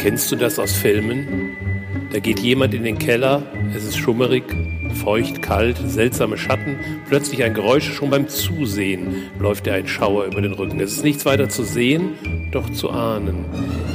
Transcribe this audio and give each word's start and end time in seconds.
Kennst 0.00 0.32
du 0.32 0.36
das 0.36 0.58
aus 0.58 0.72
Filmen? 0.72 1.58
Da 2.10 2.20
geht 2.20 2.40
jemand 2.40 2.72
in 2.72 2.84
den 2.84 2.98
Keller, 2.98 3.42
es 3.76 3.84
ist 3.84 3.98
schummerig, 3.98 4.44
feucht, 4.94 5.42
kalt, 5.42 5.76
seltsame 5.84 6.38
Schatten, 6.38 6.78
plötzlich 7.06 7.42
ein 7.42 7.52
Geräusch, 7.52 7.92
schon 7.92 8.08
beim 8.08 8.26
Zusehen 8.26 9.28
läuft 9.38 9.66
dir 9.66 9.74
ein 9.74 9.86
Schauer 9.86 10.24
über 10.24 10.40
den 10.40 10.54
Rücken. 10.54 10.80
Es 10.80 10.92
ist 10.92 11.04
nichts 11.04 11.26
weiter 11.26 11.50
zu 11.50 11.64
sehen, 11.64 12.14
doch 12.50 12.70
zu 12.70 12.88
ahnen. 12.88 13.44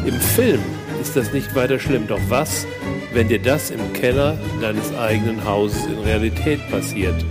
Im 0.06 0.14
Film 0.14 0.60
ist 1.02 1.16
das 1.16 1.34
nicht 1.34 1.56
weiter 1.56 1.80
schlimm, 1.80 2.06
doch 2.08 2.22
was, 2.30 2.68
wenn 3.12 3.28
dir 3.28 3.40
das 3.40 3.72
im 3.72 3.92
Keller 3.94 4.38
deines 4.62 4.96
eigenen 4.96 5.44
Hauses 5.44 5.88
in 5.88 5.98
Realität 5.98 6.60
passiert 6.70 7.26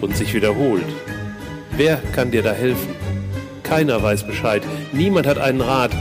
und 0.00 0.16
sich 0.16 0.34
wiederholt? 0.34 0.86
Wer 1.76 2.02
kann 2.16 2.32
dir 2.32 2.42
da 2.42 2.50
helfen? 2.50 2.96
Keiner 3.62 4.02
weiß 4.02 4.26
Bescheid, 4.26 4.62
niemand 4.90 5.28
hat 5.28 5.38
einen 5.38 5.60
Rat. 5.60 5.92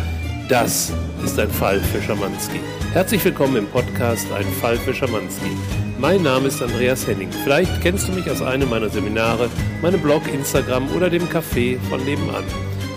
Das 0.50 0.94
ist 1.28 1.40
ein 1.40 1.50
Fall 1.50 1.82
für 1.82 2.02
Schamanski. 2.02 2.62
Herzlich 2.94 3.24
willkommen 3.26 3.58
im 3.58 3.68
Podcast 3.68 4.32
Ein 4.32 4.46
Fall 4.62 4.78
für 4.78 4.94
Schamanski. 4.94 5.58
Mein 6.00 6.24
Name 6.24 6.48
ist 6.48 6.62
Andreas 6.62 7.06
Henning. 7.06 7.30
Vielleicht 7.44 7.82
kennst 7.82 8.08
du 8.08 8.14
mich 8.14 8.32
aus 8.32 8.42
einem 8.42 8.70
meiner 8.70 8.88
Seminare, 8.88 9.50
meinem 9.82 10.00
Blog, 10.00 10.22
Instagram 10.34 10.90
oder 10.96 11.10
dem 11.10 11.24
Café 11.24 11.78
von 11.90 12.04
nebenan. 12.06 12.46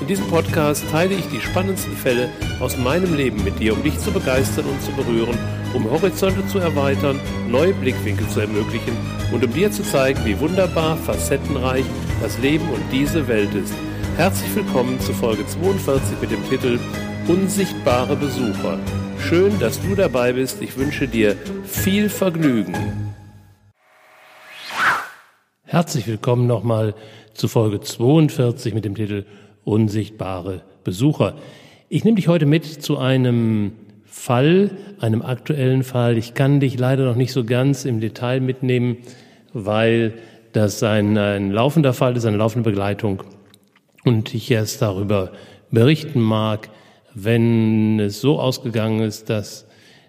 In 0.00 0.06
diesem 0.06 0.28
Podcast 0.28 0.84
teile 0.92 1.14
ich 1.14 1.26
die 1.26 1.40
spannendsten 1.40 1.96
Fälle 1.96 2.28
aus 2.60 2.76
meinem 2.78 3.16
Leben 3.16 3.42
mit 3.42 3.58
dir, 3.58 3.72
um 3.72 3.82
dich 3.82 3.98
zu 3.98 4.12
begeistern 4.12 4.66
und 4.66 4.80
zu 4.80 4.92
berühren, 4.92 5.36
um 5.74 5.90
Horizonte 5.90 6.46
zu 6.46 6.60
erweitern, 6.60 7.18
neue 7.48 7.74
Blickwinkel 7.74 8.28
zu 8.28 8.38
ermöglichen 8.38 8.96
und 9.32 9.44
um 9.44 9.52
dir 9.52 9.72
zu 9.72 9.82
zeigen, 9.82 10.24
wie 10.24 10.38
wunderbar, 10.38 10.96
facettenreich 10.98 11.84
das 12.22 12.38
Leben 12.38 12.68
und 12.68 12.82
diese 12.92 13.26
Welt 13.26 13.52
ist. 13.54 13.74
Herzlich 14.16 14.54
willkommen 14.54 15.00
zu 15.00 15.12
Folge 15.12 15.44
42 15.48 16.20
mit 16.20 16.30
dem 16.30 16.48
Titel 16.48 16.78
Unsichtbare 17.30 18.16
Besucher. 18.16 18.76
Schön, 19.20 19.56
dass 19.60 19.80
du 19.80 19.94
dabei 19.94 20.32
bist. 20.32 20.60
Ich 20.62 20.76
wünsche 20.76 21.06
dir 21.06 21.36
viel 21.62 22.08
Vergnügen. 22.08 22.74
Herzlich 25.62 26.08
willkommen 26.08 26.48
nochmal 26.48 26.92
zu 27.32 27.46
Folge 27.46 27.80
42 27.80 28.74
mit 28.74 28.84
dem 28.84 28.96
Titel 28.96 29.26
Unsichtbare 29.62 30.62
Besucher. 30.82 31.36
Ich 31.88 32.02
nehme 32.02 32.16
dich 32.16 32.26
heute 32.26 32.46
mit 32.46 32.64
zu 32.64 32.98
einem 32.98 33.74
Fall, 34.04 34.72
einem 34.98 35.22
aktuellen 35.22 35.84
Fall. 35.84 36.18
Ich 36.18 36.34
kann 36.34 36.58
dich 36.58 36.80
leider 36.80 37.04
noch 37.04 37.14
nicht 37.14 37.32
so 37.32 37.44
ganz 37.44 37.84
im 37.84 38.00
Detail 38.00 38.40
mitnehmen, 38.40 38.96
weil 39.52 40.14
das 40.52 40.82
ein, 40.82 41.16
ein 41.16 41.52
laufender 41.52 41.92
Fall 41.92 42.16
ist, 42.16 42.24
eine 42.24 42.38
laufende 42.38 42.68
Begleitung 42.68 43.22
und 44.04 44.34
ich 44.34 44.50
erst 44.50 44.82
darüber 44.82 45.30
berichten 45.70 46.20
mag, 46.20 46.70
wenn 47.14 47.98
es 48.00 48.20
so 48.20 48.38
ausgegangen 48.38 49.00
ist, 49.00 49.30
dass 49.30 49.66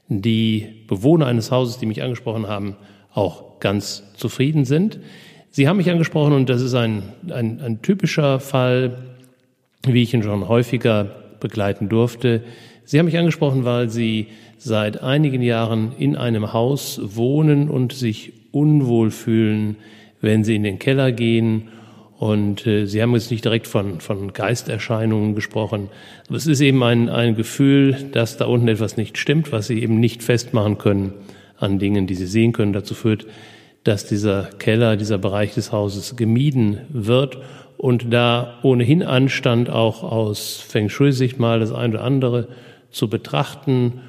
die 0.08 0.86
Bewohner 0.88 1.28
eines 1.28 1.52
Hauses, 1.52 1.78
die 1.78 1.86
mich 1.86 2.04
angesprochen 2.04 2.48
haben, 2.48 2.76
auch 3.14 3.60
ganz 3.60 4.04
zufrieden 4.16 4.66
sind. 4.66 5.00
Sie 5.50 5.68
haben 5.68 5.78
mich 5.78 5.90
angesprochen 5.90 6.34
und 6.34 6.50
das 6.50 6.62
ist 6.62 6.76
ein, 6.76 7.04
ein, 7.30 7.62
ein 7.62 7.82
typischer 7.82 8.40
Fall, 8.40 8.98
wie 9.86 10.04
ich 10.04 10.14
ihn 10.14 10.24
schon 10.24 10.48
häufiger 10.48 11.06
begleiten 11.40 11.90
durfte. 11.90 12.44
Sie 12.86 13.00
haben 13.00 13.06
mich 13.06 13.18
angesprochen, 13.18 13.66
weil 13.66 13.90
Sie 13.90 14.28
seit 14.58 15.02
einigen 15.02 15.42
Jahren 15.42 15.94
in 15.98 16.16
einem 16.16 16.54
Haus 16.54 17.00
wohnen 17.04 17.70
und 17.70 17.94
sich 17.94 18.34
unwohl 18.52 19.12
fühlen, 19.12 19.78
wenn 20.20 20.44
Sie 20.44 20.56
in 20.56 20.64
den 20.64 20.80
Keller 20.80 21.12
gehen 21.12 21.70
und 22.22 22.68
äh, 22.68 22.86
Sie 22.86 23.02
haben 23.02 23.16
jetzt 23.16 23.32
nicht 23.32 23.44
direkt 23.44 23.66
von, 23.66 24.00
von 24.00 24.32
Geisterscheinungen 24.32 25.34
gesprochen. 25.34 25.90
Aber 26.28 26.38
es 26.38 26.46
ist 26.46 26.62
eben 26.62 26.84
ein, 26.84 27.10
ein 27.10 27.34
Gefühl, 27.34 27.96
dass 28.12 28.38
da 28.38 28.46
unten 28.46 28.68
etwas 28.68 28.96
nicht 28.96 29.18
stimmt, 29.18 29.52
was 29.52 29.66
Sie 29.66 29.82
eben 29.82 30.00
nicht 30.00 30.22
festmachen 30.22 30.78
können 30.78 31.16
an 31.58 31.80
Dingen, 31.80 32.06
die 32.06 32.14
Sie 32.14 32.28
sehen 32.28 32.54
können. 32.54 32.74
Dazu 32.74 32.94
führt, 32.94 33.26
dass 33.84 34.06
dieser 34.06 34.44
Keller, 34.60 34.98
dieser 34.98 35.18
Bereich 35.18 35.56
des 35.56 35.72
Hauses 35.72 36.16
gemieden 36.16 36.81
wird 36.90 37.40
und 37.78 38.14
da 38.14 38.60
ohnehin 38.62 39.02
anstand, 39.02 39.72
auch 39.72 40.04
aus 40.04 40.58
Feng 40.58 40.90
Shui-Sicht 40.90 41.40
mal 41.40 41.60
das 41.60 41.72
eine 41.72 41.96
oder 41.96 42.04
andere 42.04 42.50
zu 42.92 43.10
betrachten, 43.10 44.02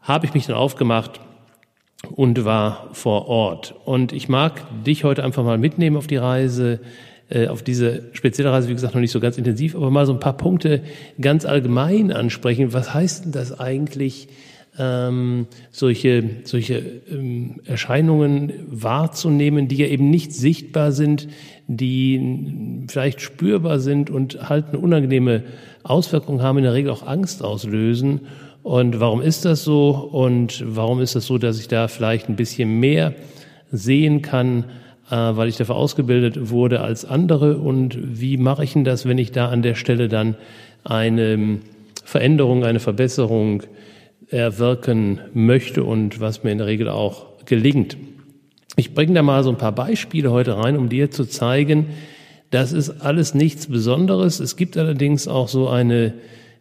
habe 0.00 0.24
ich 0.24 0.32
mich 0.32 0.46
dann 0.46 0.56
aufgemacht 0.56 1.20
und 2.10 2.46
war 2.46 2.88
vor 2.92 3.28
Ort. 3.28 3.74
Und 3.84 4.14
ich 4.14 4.30
mag 4.30 4.62
dich 4.86 5.04
heute 5.04 5.24
einfach 5.24 5.44
mal 5.44 5.58
mitnehmen 5.58 5.98
auf 5.98 6.06
die 6.06 6.16
Reise, 6.16 6.80
auf 7.48 7.62
diese 7.62 8.04
spezielle 8.12 8.50
Reise, 8.50 8.68
wie 8.68 8.74
gesagt, 8.74 8.94
noch 8.94 9.00
nicht 9.00 9.10
so 9.10 9.20
ganz 9.20 9.36
intensiv, 9.36 9.74
aber 9.74 9.90
mal 9.90 10.06
so 10.06 10.12
ein 10.14 10.20
paar 10.20 10.36
Punkte 10.36 10.82
ganz 11.20 11.44
allgemein 11.44 12.10
ansprechen. 12.10 12.72
Was 12.72 12.94
heißt 12.94 13.26
denn 13.26 13.32
das 13.32 13.58
eigentlich, 13.58 14.28
ähm, 14.78 15.46
solche, 15.70 16.24
solche 16.44 16.78
ähm, 17.10 17.56
Erscheinungen 17.64 18.52
wahrzunehmen, 18.68 19.68
die 19.68 19.76
ja 19.76 19.86
eben 19.86 20.08
nicht 20.08 20.32
sichtbar 20.32 20.92
sind, 20.92 21.28
die 21.66 22.86
vielleicht 22.88 23.20
spürbar 23.20 23.80
sind 23.80 24.08
und 24.08 24.48
halt 24.48 24.68
eine 24.68 24.78
unangenehme 24.78 25.42
Auswirkung 25.82 26.42
haben, 26.42 26.58
in 26.58 26.64
der 26.64 26.74
Regel 26.74 26.90
auch 26.90 27.06
Angst 27.06 27.42
auslösen. 27.42 28.20
Und 28.62 29.00
warum 29.00 29.20
ist 29.20 29.44
das 29.44 29.64
so? 29.64 29.90
Und 29.90 30.62
warum 30.66 31.00
ist 31.00 31.14
das 31.14 31.26
so, 31.26 31.38
dass 31.38 31.58
ich 31.58 31.68
da 31.68 31.88
vielleicht 31.88 32.28
ein 32.28 32.36
bisschen 32.36 32.78
mehr 32.78 33.14
sehen 33.70 34.22
kann, 34.22 34.60
äh, 34.60 34.64
weil 35.08 35.48
ich 35.48 35.56
dafür 35.56 35.76
ausgebildet 35.76 36.50
wurde 36.50 36.80
als 36.80 37.04
andere. 37.04 37.58
Und 37.58 38.20
wie 38.20 38.36
mache 38.36 38.64
ich 38.64 38.72
denn 38.72 38.84
das, 38.84 39.06
wenn 39.06 39.18
ich 39.18 39.32
da 39.32 39.48
an 39.48 39.62
der 39.62 39.74
Stelle 39.74 40.08
dann 40.08 40.36
eine 40.84 41.58
Veränderung, 42.04 42.64
eine 42.64 42.80
Verbesserung 42.80 43.62
erwirken 44.28 45.20
möchte 45.32 45.84
und 45.84 46.20
was 46.20 46.44
mir 46.44 46.52
in 46.52 46.58
der 46.58 46.66
Regel 46.66 46.88
auch 46.88 47.26
gelingt? 47.46 47.96
Ich 48.76 48.94
bringe 48.94 49.14
da 49.14 49.22
mal 49.22 49.42
so 49.42 49.50
ein 49.50 49.58
paar 49.58 49.72
Beispiele 49.72 50.30
heute 50.30 50.56
rein, 50.56 50.76
um 50.76 50.88
dir 50.88 51.10
zu 51.10 51.24
zeigen, 51.24 51.86
das 52.50 52.72
ist 52.72 53.02
alles 53.02 53.34
nichts 53.34 53.66
Besonderes. 53.66 54.40
Es 54.40 54.56
gibt 54.56 54.76
allerdings 54.76 55.28
auch 55.28 55.48
so 55.48 55.68
eine 55.68 56.14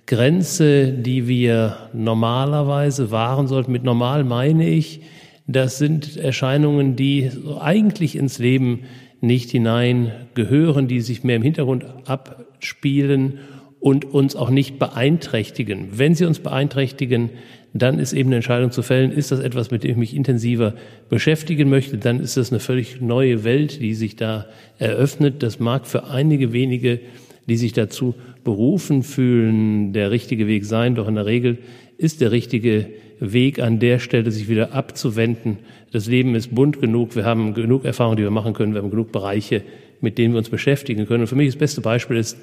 Grenze, 0.06 0.92
die 0.92 1.28
wir 1.28 1.78
normalerweise 1.94 3.12
wahren 3.12 3.48
sollten. 3.48 3.72
Mit 3.72 3.84
normal 3.84 4.24
meine 4.24 4.68
ich, 4.68 5.02
das 5.48 5.78
sind 5.78 6.18
Erscheinungen, 6.18 6.96
die 6.96 7.32
eigentlich 7.60 8.16
ins 8.18 8.38
Leben 8.38 8.82
nicht 9.22 9.50
hinein 9.50 10.12
gehören, 10.36 10.88
die 10.88 11.02
sich 11.02 11.24
mehr 11.24 11.38
im 11.38 11.42
Hintergrund 11.42 11.86
abspielen 12.06 13.40
und 13.80 14.06
uns 14.06 14.36
auch 14.36 14.50
nicht 14.50 14.80
beeinträchtigen. 14.80 15.88
Wenn 15.92 16.16
sie 16.16 16.26
uns 16.26 16.40
beeinträchtigen, 16.40 17.30
dann 17.74 18.00
ist 18.00 18.14
eben 18.14 18.30
eine 18.30 18.38
Entscheidung 18.38 18.72
zu 18.72 18.82
fällen, 18.82 19.12
ist 19.12 19.32
das 19.32 19.40
etwas, 19.40 19.72
mit 19.72 19.84
dem 19.84 19.92
ich 19.92 19.98
mich 19.98 20.16
intensiver 20.16 20.74
beschäftigen 21.10 21.70
möchte, 21.70 21.98
dann 21.98 22.20
ist 22.20 22.38
das 22.38 22.52
eine 22.52 22.60
völlig 22.60 23.02
neue 23.02 23.44
Welt, 23.44 23.80
die 23.80 23.94
sich 23.94 24.16
da 24.16 24.48
eröffnet. 24.80 25.44
Das 25.44 25.60
mag 25.60 25.86
für 25.86 26.10
einige 26.10 26.54
wenige, 26.54 27.00
die 27.48 27.56
sich 27.58 27.74
dazu 27.74 28.16
berufen 28.44 29.04
fühlen, 29.04 29.94
der 29.94 30.12
richtige 30.12 30.48
Weg 30.48 30.66
sein, 30.66 30.96
doch 30.96 31.08
in 31.08 31.16
der 31.16 31.26
Regel 31.26 31.60
ist 31.98 32.22
der 32.22 32.32
richtige 32.32 32.88
Weg 33.20 33.60
an 33.60 33.80
der 33.80 34.00
Stelle, 34.00 34.32
sich 34.32 34.48
wieder 34.48 34.74
abzuwenden. 34.74 35.60
Das 35.92 36.08
Leben 36.08 36.36
ist 36.36 36.54
bunt 36.54 36.80
genug, 36.80 37.16
wir 37.16 37.26
haben 37.26 37.54
genug 37.54 37.86
Erfahrungen, 37.86 38.18
die 38.18 38.24
wir 38.24 38.32
machen 38.32 38.54
können, 38.54 38.74
wir 38.74 38.82
haben 38.82 38.92
genug 38.92 39.12
Bereiche, 39.12 39.64
mit 40.02 40.18
denen 40.18 40.34
wir 40.34 40.40
uns 40.40 40.50
beschäftigen 40.50 41.08
können. 41.08 41.22
Und 41.22 41.28
für 41.28 41.36
mich 41.36 41.48
das 41.48 41.56
beste 41.58 41.82
Beispiel 41.82 42.18
ist, 42.18 42.38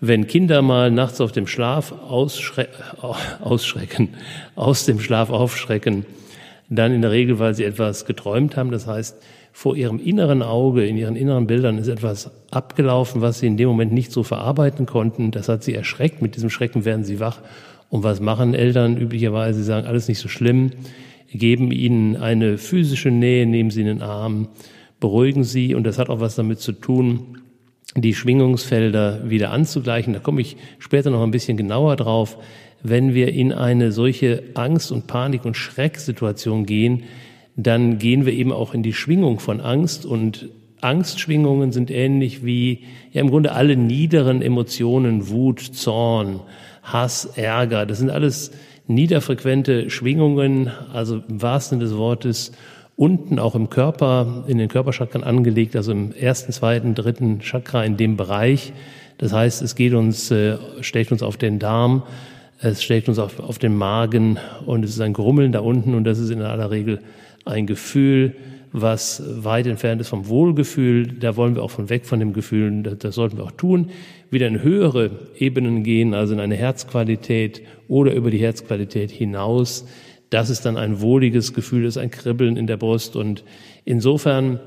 wenn 0.00 0.26
Kinder 0.26 0.62
mal 0.62 0.90
nachts 0.90 1.20
auf 1.20 1.32
dem 1.32 1.46
Schlaf 1.46 1.92
ausschre 1.92 2.68
ausschrecken, 3.40 4.10
aus 4.54 4.84
dem 4.84 5.00
Schlaf 5.00 5.30
aufschrecken, 5.30 6.04
dann 6.68 6.92
in 6.92 7.02
der 7.02 7.10
Regel, 7.10 7.38
weil 7.38 7.54
sie 7.54 7.64
etwas 7.64 8.04
geträumt 8.04 8.56
haben. 8.56 8.70
Das 8.70 8.86
heißt, 8.86 9.16
vor 9.52 9.74
ihrem 9.74 9.98
inneren 9.98 10.42
Auge, 10.42 10.86
in 10.86 10.96
ihren 10.96 11.16
inneren 11.16 11.46
Bildern 11.46 11.78
ist 11.78 11.88
etwas 11.88 12.30
abgelaufen, 12.50 13.22
was 13.22 13.40
sie 13.40 13.46
in 13.46 13.56
dem 13.56 13.68
Moment 13.68 13.92
nicht 13.92 14.12
so 14.12 14.22
verarbeiten 14.22 14.86
konnten. 14.86 15.30
Das 15.30 15.48
hat 15.48 15.64
sie 15.64 15.74
erschreckt. 15.74 16.22
Mit 16.22 16.36
diesem 16.36 16.50
Schrecken 16.50 16.84
werden 16.84 17.04
sie 17.04 17.18
wach 17.18 17.38
und 17.90 18.02
was 18.02 18.20
machen 18.20 18.54
Eltern 18.54 18.96
üblicherweise? 18.96 19.58
Sie 19.58 19.64
sagen, 19.64 19.86
alles 19.86 20.08
nicht 20.08 20.18
so 20.18 20.28
schlimm, 20.28 20.70
geben 21.32 21.72
ihnen 21.72 22.16
eine 22.16 22.58
physische 22.58 23.10
Nähe, 23.10 23.46
nehmen 23.46 23.70
sie 23.70 23.80
in 23.80 23.86
den 23.86 24.02
Arm, 24.02 24.48
beruhigen 25.00 25.44
sie 25.44 25.74
und 25.74 25.84
das 25.84 25.98
hat 25.98 26.08
auch 26.08 26.20
was 26.20 26.34
damit 26.34 26.60
zu 26.60 26.72
tun, 26.72 27.38
die 27.96 28.14
Schwingungsfelder 28.14 29.30
wieder 29.30 29.50
anzugleichen. 29.50 30.12
Da 30.12 30.20
komme 30.20 30.40
ich 30.40 30.56
später 30.78 31.10
noch 31.10 31.22
ein 31.22 31.30
bisschen 31.30 31.56
genauer 31.56 31.96
drauf. 31.96 32.38
Wenn 32.82 33.14
wir 33.14 33.32
in 33.32 33.52
eine 33.52 33.92
solche 33.92 34.42
Angst 34.54 34.92
und 34.92 35.06
Panik 35.06 35.44
und 35.44 35.56
Schrecksituation 35.56 36.66
gehen, 36.66 37.04
dann 37.56 37.98
gehen 37.98 38.24
wir 38.24 38.32
eben 38.32 38.52
auch 38.52 38.72
in 38.72 38.82
die 38.82 38.92
Schwingung 38.92 39.40
von 39.40 39.60
Angst 39.60 40.06
und 40.06 40.48
Angstschwingungen 40.80 41.72
sind 41.72 41.90
ähnlich 41.90 42.44
wie 42.44 42.84
ja 43.12 43.20
im 43.20 43.30
Grunde 43.30 43.52
alle 43.52 43.76
niederen 43.76 44.42
Emotionen, 44.42 45.28
Wut, 45.28 45.60
Zorn, 45.60 46.40
Hass, 46.82 47.26
Ärger. 47.36 47.86
Das 47.86 47.98
sind 47.98 48.10
alles 48.10 48.50
niederfrequente 48.86 49.90
Schwingungen, 49.90 50.70
also 50.92 51.22
im 51.28 51.42
wahrsten 51.42 51.78
Sinne 51.78 51.90
des 51.90 51.98
Wortes 51.98 52.52
unten 52.96 53.38
auch 53.38 53.54
im 53.54 53.70
Körper, 53.70 54.44
in 54.48 54.58
den 54.58 54.68
Körperchakren 54.68 55.22
angelegt, 55.22 55.76
also 55.76 55.92
im 55.92 56.12
ersten, 56.12 56.50
zweiten, 56.50 56.96
dritten 56.96 57.40
Chakra 57.40 57.84
in 57.84 57.96
dem 57.96 58.16
Bereich. 58.16 58.72
Das 59.18 59.32
heißt, 59.32 59.62
es 59.62 59.76
geht 59.76 59.94
uns, 59.94 60.30
äh, 60.32 60.58
stellt 60.80 61.12
uns 61.12 61.22
auf 61.22 61.36
den 61.36 61.58
Darm. 61.58 62.02
es 62.60 62.82
schlägt 62.82 63.08
uns 63.08 63.20
auf, 63.20 63.38
auf 63.38 63.58
den 63.60 63.76
Magen 63.76 64.38
und 64.66 64.84
es 64.84 64.90
ist 64.90 65.00
ein 65.00 65.12
Grummeln 65.12 65.52
da 65.52 65.60
unten 65.60 65.94
und 65.94 66.02
das 66.02 66.18
ist 66.18 66.30
in 66.30 66.42
aller 66.42 66.72
Regel 66.72 66.98
ein 67.44 67.66
Gefühl, 67.66 68.34
was 68.72 69.22
weit 69.44 69.66
entfernt 69.66 70.00
ist 70.00 70.08
vom 70.08 70.28
Wohlgefühl. 70.28 71.06
Da 71.06 71.36
wollen 71.36 71.54
wir 71.54 71.62
auch 71.62 71.70
von 71.70 71.88
weg 71.88 72.06
von 72.06 72.20
dem 72.20 72.32
Gefühl, 72.32 72.82
das, 72.82 73.14
sollten 73.14 73.36
wir 73.36 73.44
auch 73.44 73.52
tun. 73.52 73.90
Wieder 74.30 74.46
in 74.46 74.62
höhere 74.62 75.10
Ebenen 75.38 75.82
gehen, 75.82 76.14
also 76.14 76.34
in 76.34 76.40
eine 76.40 76.56
Herzqualität 76.56 77.62
oder 77.88 78.12
über 78.14 78.30
die 78.30 78.38
Herzqualität 78.38 79.10
hinaus. 79.10 79.86
Das 80.30 80.50
ist 80.50 80.66
dann 80.66 80.76
ein 80.76 81.00
wohliges 81.00 81.54
Gefühl, 81.54 81.84
das 81.84 81.96
ist 81.96 82.02
ein 82.02 82.10
Kribbeln 82.10 82.56
in 82.56 82.66
der 82.66 82.76
Brust 82.76 83.16
und 83.16 83.44
insofern 83.84 84.60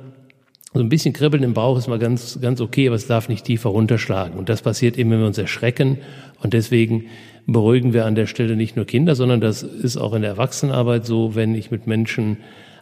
so 0.73 0.79
ein 0.79 0.89
bisschen 0.89 1.13
Kribbeln 1.13 1.43
im 1.43 1.53
Bauch 1.53 1.77
ist 1.77 1.87
mal 1.87 1.99
ganz, 1.99 2.39
ganz 2.41 2.61
okay, 2.61 2.87
aber 2.87 2.95
es 2.95 3.05
darf 3.05 3.27
nicht 3.27 3.45
tiefer 3.45 3.69
runterschlagen. 3.69 4.39
Und 4.39 4.47
das 4.47 4.61
passiert 4.61 4.97
eben, 4.97 5.11
wenn 5.11 5.19
wir 5.19 5.27
uns 5.27 5.37
erschrecken. 5.37 5.97
Und 6.41 6.53
deswegen 6.53 7.07
beruhigen 7.45 7.91
wir 7.91 8.05
an 8.05 8.15
der 8.15 8.25
Stelle 8.25 8.55
nicht 8.55 8.77
nur 8.77 8.85
Kinder, 8.85 9.15
sondern 9.15 9.41
das 9.41 9.63
ist 9.63 9.97
auch 9.97 10.13
in 10.13 10.21
der 10.21 10.31
Erwachsenenarbeit 10.31 11.05
so, 11.05 11.35
wenn 11.35 11.55
ich 11.55 11.71
mit 11.71 11.87
Menschen 11.87 12.37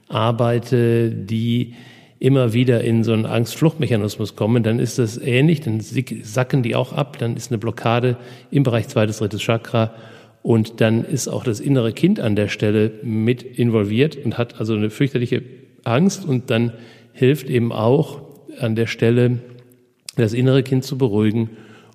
arbeite, 0.10 1.12
die 1.12 1.76
immer 2.20 2.54
wieder 2.54 2.84
in 2.84 3.04
so 3.04 3.14
einen 3.14 3.26
Angst-Fluchtmechanismus 3.26 4.36
kommen, 4.36 4.62
dann 4.62 4.80
ist 4.80 5.00
das 5.00 5.18
ähnlich, 5.18 5.62
dann 5.62 5.80
sacken 5.80 6.64
die 6.64 6.76
auch 6.76 6.92
ab, 6.92 7.18
dann 7.18 7.38
ist 7.38 7.50
eine 7.50 7.58
Blockade 7.58 8.18
im 8.52 8.64
Bereich 8.64 8.90
zweites, 8.90 9.20
drittes 9.20 9.42
Chakra 9.42 9.94
und 10.44 10.82
dann 10.82 11.06
ist 11.06 11.30
auch 11.30 11.44
das 11.44 11.62
innere 11.62 11.94
Kind 11.94 12.20
an 12.20 12.36
der 12.36 12.50
Stelle 12.50 12.92
mit 13.04 13.42
involviert 13.42 14.18
und 14.18 14.38
hat 14.38 14.60
also 14.60 14.74
eine 14.74 14.90
fürchterliche 14.90 15.44
Angst 15.86 16.26
und 16.26 16.50
dann 16.50 16.74
hilft 17.14 17.50
eben 17.50 17.72
auch 17.72 18.22
an 18.60 18.76
der 18.76 18.88
Stelle 18.88 19.40
das 20.18 20.34
innere 20.34 20.64
Kind 20.64 20.84
zu 20.84 20.98
beruhigen 20.98 21.52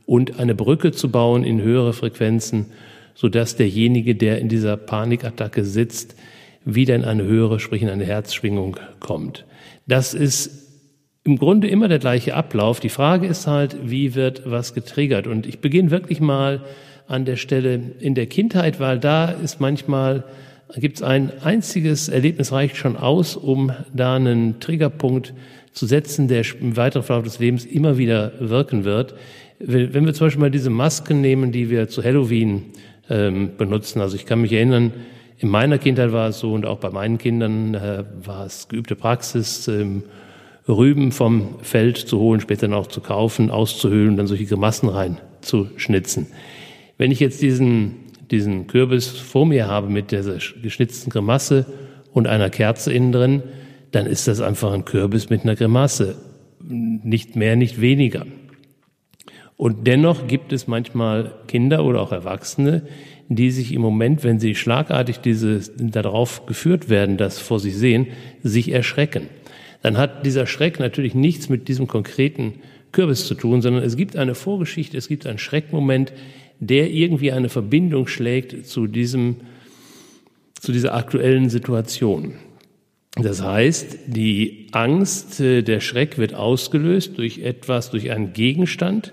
und 0.07 0.39
eine 0.39 0.55
Brücke 0.55 0.93
zu 0.93 1.11
bauen 1.11 1.45
in 1.45 1.61
höhere 1.61 1.93
Frequenzen, 1.93 2.67
sodass 3.15 3.57
derjenige, 3.57 4.15
der 4.15 4.39
in 4.39 4.49
dieser 4.49 4.77
Panikattacke 4.77 5.65
sitzt, 5.65 6.17
wieder 6.65 6.95
in 6.95 7.05
eine 7.05 7.25
höhere, 7.25 7.61
sprich 7.61 7.83
in 7.83 7.89
eine 7.89 8.05
Herzschwingung 8.05 8.77
kommt. 9.01 9.45
Das 9.87 10.15
ist 10.15 10.65
im 11.25 11.39
Grunde 11.39 11.69
immer 11.69 11.89
der 11.89 11.99
gleiche 11.99 12.35
Ablauf. 12.35 12.81
Die 12.81 12.91
Frage 12.91 13.27
ist 13.27 13.47
halt, 13.47 13.77
wie 13.83 14.15
wird 14.15 14.43
was 14.45 14.75
getriggert? 14.75 15.27
Und 15.27 15.47
ich 15.47 15.61
beginne 15.61 15.91
wirklich 15.91 16.21
mal 16.21 16.63
an 17.07 17.25
der 17.25 17.37
Stelle 17.37 17.81
in 17.99 18.15
der 18.15 18.27
Kindheit, 18.27 18.81
weil 18.81 18.99
da 18.99 19.31
ist 19.31 19.61
manchmal, 19.61 20.25
gibt 20.77 20.97
es 20.97 21.03
ein 21.03 21.33
einziges 21.43 22.09
Erlebnis 22.09 22.53
reicht 22.53 22.77
schon 22.77 22.97
aus, 22.97 23.37
um 23.37 23.73
da 23.93 24.17
einen 24.17 24.61
Triggerpunkt 24.61 25.35
zu 25.73 25.87
setzen, 25.87 26.29
der 26.29 26.45
im 26.61 26.77
weiteren 26.77 27.03
Verlauf 27.03 27.25
des 27.25 27.39
Lebens 27.39 27.65
immer 27.65 27.99
wieder 27.99 28.33
wirken 28.39 28.85
wird. 28.85 29.15
Wenn 29.59 30.05
wir 30.05 30.15
zum 30.15 30.27
Beispiel 30.27 30.41
mal 30.41 30.51
diese 30.51 30.71
Masken 30.71 31.21
nehmen, 31.21 31.53
die 31.53 31.71
wir 31.71 31.89
zu 31.89 32.03
Halloween 32.03 32.67
ähm, 33.09 33.53
benutzen, 33.57 34.01
also 34.01 34.17
ich 34.17 34.27
kann 34.27 34.41
mich 34.41 34.53
erinnern, 34.53 34.93
in 35.39 35.49
meiner 35.49 35.79
Kindheit 35.79 36.13
war 36.13 36.29
es 36.29 36.39
so 36.39 36.53
und 36.53 36.67
auch 36.67 36.79
bei 36.79 36.91
meinen 36.91 37.19
Kindern 37.19 37.75
äh, 37.75 38.05
war 38.25 38.47
es 38.47 38.69
geübte 38.69 38.97
Praxis, 38.97 39.69
ähm, 39.69 40.05
Rüben 40.69 41.13
vom 41.13 41.61
Feld 41.61 41.99
zu 41.99 42.19
holen, 42.19 42.41
später 42.41 42.73
auch 42.75 42.87
zu 42.87 43.01
kaufen, 43.01 43.51
auszuhöhlen 43.51 44.11
und 44.11 44.17
dann 44.17 44.27
solche 44.27 44.47
Grimassen 44.47 44.89
rein 44.89 45.19
zu 45.43 45.69
schnitzen. 45.77 46.29
Wenn 46.97 47.11
ich 47.11 47.21
jetzt 47.21 47.43
diesen, 47.43 47.97
diesen 48.31 48.67
Kürbis 48.67 49.09
vor 49.09 49.45
mir 49.45 49.67
habe 49.67 49.91
mit 49.91 50.11
dieser 50.11 50.39
geschnitzten 50.63 51.11
Grimasse 51.11 51.67
und 52.13 52.27
einer 52.27 52.49
Kerze 52.49 52.93
innen 52.93 53.13
drin, 53.13 53.43
dann 53.91 54.07
ist 54.07 54.27
das 54.27 54.41
einfach 54.41 54.73
ein 54.73 54.85
Kürbis 54.85 55.29
mit 55.29 55.43
einer 55.43 55.55
Grimasse. 55.55 56.17
Nicht 56.61 57.37
mehr, 57.37 57.57
nicht 57.57 57.81
weniger. 57.81 58.25
Und 59.57 59.87
dennoch 59.87 60.27
gibt 60.27 60.53
es 60.53 60.67
manchmal 60.67 61.35
Kinder 61.47 61.85
oder 61.85 62.01
auch 62.01 62.13
Erwachsene, 62.13 62.83
die 63.29 63.51
sich 63.51 63.73
im 63.73 63.81
Moment, 63.81 64.25
wenn 64.25 64.41
sie 64.41 64.55
schlagartig 64.55 65.19
diese, 65.19 65.61
darauf 65.77 66.47
geführt 66.47 66.89
werden, 66.89 67.17
das 67.17 67.39
vor 67.39 67.61
sich 67.61 67.77
sehen, 67.77 68.09
sich 68.43 68.71
erschrecken. 68.71 69.29
Dann 69.83 69.97
hat 69.97 70.27
dieser 70.27 70.47
Schreck 70.47 70.81
natürlich 70.81 71.15
nichts 71.15 71.49
mit 71.49 71.69
diesem 71.69 71.87
konkreten 71.87 72.55
Kürbis 72.93 73.27
zu 73.27 73.35
tun, 73.35 73.63
sondern 73.63 73.83
es 73.83 73.97
gibt 73.97 74.17
eine 74.17 74.35
Vorgeschichte, 74.35 74.97
es 74.97 75.09
gibt 75.09 75.27
einen 75.27 75.39
Schreckmoment, 75.39 76.13
der 76.61 76.91
irgendwie 76.91 77.33
eine 77.33 77.49
Verbindung 77.49 78.07
schlägt 78.07 78.67
zu 78.67 78.87
diesem, 78.87 79.37
zu 80.61 80.73
dieser 80.73 80.95
aktuellen 80.95 81.51
Situation. 81.51 82.35
Das 83.17 83.43
heißt, 83.43 83.99
die 84.07 84.69
Angst, 84.73 85.41
äh, 85.41 85.63
der 85.63 85.81
Schreck 85.81 86.19
wird 86.19 86.35
ausgelöst 86.35 87.19
durch 87.19 87.39
etwas, 87.39 87.91
durch 87.91 88.11
einen 88.11 88.33
Gegenstand, 88.33 89.13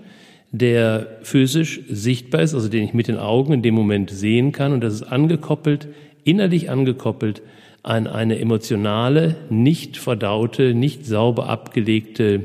der 0.51 1.07
physisch 1.23 1.81
sichtbar 1.89 2.41
ist, 2.41 2.53
also 2.53 2.67
den 2.67 2.83
ich 2.83 2.93
mit 2.93 3.07
den 3.07 3.17
Augen 3.17 3.53
in 3.53 3.61
dem 3.61 3.73
Moment 3.73 4.09
sehen 4.09 4.51
kann. 4.51 4.73
Und 4.73 4.81
das 4.81 4.93
ist 4.93 5.03
angekoppelt, 5.03 5.87
innerlich 6.23 6.69
angekoppelt 6.69 7.41
an 7.83 8.05
eine 8.05 8.37
emotionale, 8.37 9.35
nicht 9.49 9.97
verdaute, 9.97 10.73
nicht 10.73 11.05
sauber 11.05 11.49
abgelegte, 11.49 12.41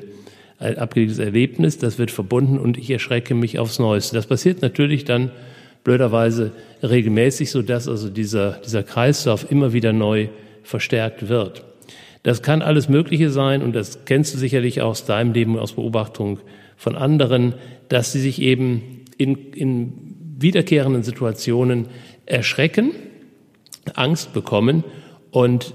äh, 0.61 0.77
abgelegtes 0.77 1.19
Erlebnis. 1.19 1.79
Das 1.79 1.99
wird 1.99 2.11
verbunden 2.11 2.59
und 2.59 2.79
ich 2.79 2.91
erschrecke 2.91 3.35
mich 3.35 3.59
aufs 3.59 3.79
Neueste. 3.79 4.17
Das 4.17 4.27
passiert 4.27 4.63
natürlich 4.63 5.05
dann 5.05 5.31
blöderweise 5.85 6.53
regelmäßig, 6.83 7.51
so 7.51 7.61
dass 7.63 7.89
also 7.89 8.09
dieser, 8.09 8.61
dieser 8.65 8.83
Kreislauf 8.83 9.51
immer 9.51 9.73
wieder 9.73 9.93
neu 9.93 10.29
verstärkt 10.63 11.29
wird. 11.29 11.65
Das 12.23 12.43
kann 12.43 12.63
alles 12.63 12.89
Mögliche 12.89 13.31
sein 13.31 13.63
und 13.63 13.75
das 13.75 14.05
kennst 14.05 14.35
du 14.35 14.39
sicherlich 14.39 14.81
aus 14.81 15.05
deinem 15.05 15.33
Leben, 15.33 15.59
aus 15.59 15.75
Beobachtung 15.75 16.41
von 16.77 16.97
anderen, 16.97 17.55
dass 17.89 18.13
sie 18.13 18.21
sich 18.21 18.41
eben 18.41 19.05
in, 19.19 19.53
in 19.53 20.17
wiederkehrenden 20.39 21.03
Situationen 21.03 21.89
erschrecken, 22.27 22.93
Angst 23.95 24.33
bekommen 24.33 24.85
und 25.31 25.75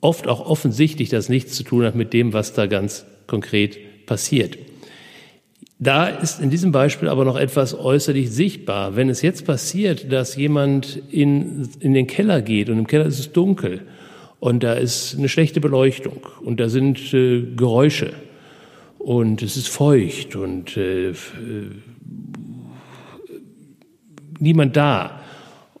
oft 0.00 0.28
auch 0.28 0.44
offensichtlich 0.46 1.08
das 1.08 1.28
nichts 1.28 1.54
zu 1.54 1.62
tun 1.62 1.84
hat 1.84 1.94
mit 1.94 2.12
dem, 2.12 2.32
was 2.32 2.52
da 2.52 2.66
ganz 2.66 3.06
konkret 3.26 4.06
passiert. 4.06 4.58
Da 5.78 6.06
ist 6.06 6.40
in 6.40 6.50
diesem 6.50 6.72
Beispiel 6.72 7.08
aber 7.08 7.24
noch 7.24 7.36
etwas 7.36 7.78
äußerlich 7.78 8.30
sichtbar. 8.30 8.96
Wenn 8.96 9.08
es 9.08 9.22
jetzt 9.22 9.44
passiert, 9.44 10.12
dass 10.12 10.36
jemand 10.36 11.02
in, 11.10 11.68
in 11.80 11.94
den 11.94 12.06
Keller 12.06 12.42
geht 12.42 12.68
und 12.68 12.78
im 12.78 12.86
Keller 12.86 13.06
ist 13.06 13.18
es 13.18 13.32
dunkel 13.32 13.82
und 14.40 14.62
da 14.62 14.74
ist 14.74 15.16
eine 15.16 15.28
schlechte 15.28 15.60
Beleuchtung 15.60 16.26
und 16.42 16.60
da 16.60 16.68
sind 16.68 17.12
äh, 17.12 17.42
Geräusche 17.56 18.12
und 19.04 19.42
es 19.42 19.58
ist 19.58 19.68
feucht 19.68 20.34
und 20.34 20.78
äh, 20.78 21.10
äh, 21.10 21.14
niemand 24.38 24.76
da 24.76 25.20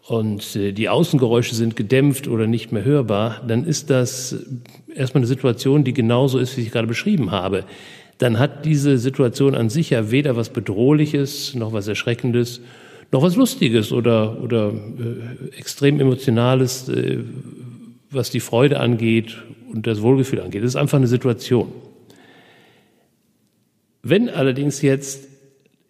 und 0.06 0.54
äh, 0.56 0.72
die 0.72 0.90
Außengeräusche 0.90 1.54
sind 1.54 1.74
gedämpft 1.74 2.28
oder 2.28 2.46
nicht 2.46 2.70
mehr 2.70 2.84
hörbar, 2.84 3.40
dann 3.48 3.64
ist 3.64 3.88
das 3.88 4.36
erstmal 4.94 5.20
eine 5.20 5.26
Situation, 5.26 5.84
die 5.84 5.94
genauso 5.94 6.38
ist, 6.38 6.58
wie 6.58 6.60
ich 6.60 6.70
gerade 6.70 6.86
beschrieben 6.86 7.30
habe. 7.30 7.64
Dann 8.18 8.38
hat 8.38 8.66
diese 8.66 8.98
Situation 8.98 9.54
an 9.54 9.70
sich 9.70 9.90
ja 9.90 10.10
weder 10.10 10.36
was 10.36 10.50
Bedrohliches, 10.50 11.54
noch 11.54 11.72
was 11.72 11.88
Erschreckendes, 11.88 12.60
noch 13.10 13.22
was 13.22 13.36
Lustiges 13.36 13.90
oder, 13.90 14.42
oder 14.42 14.70
äh, 14.70 15.56
extrem 15.58 15.98
Emotionales, 15.98 16.90
äh, 16.90 17.20
was 18.10 18.28
die 18.28 18.40
Freude 18.40 18.80
angeht 18.80 19.42
und 19.72 19.86
das 19.86 20.02
Wohlgefühl 20.02 20.42
angeht. 20.42 20.62
Es 20.62 20.72
ist 20.72 20.76
einfach 20.76 20.98
eine 20.98 21.06
Situation. 21.06 21.68
Wenn 24.04 24.28
allerdings 24.28 24.82
jetzt 24.82 25.28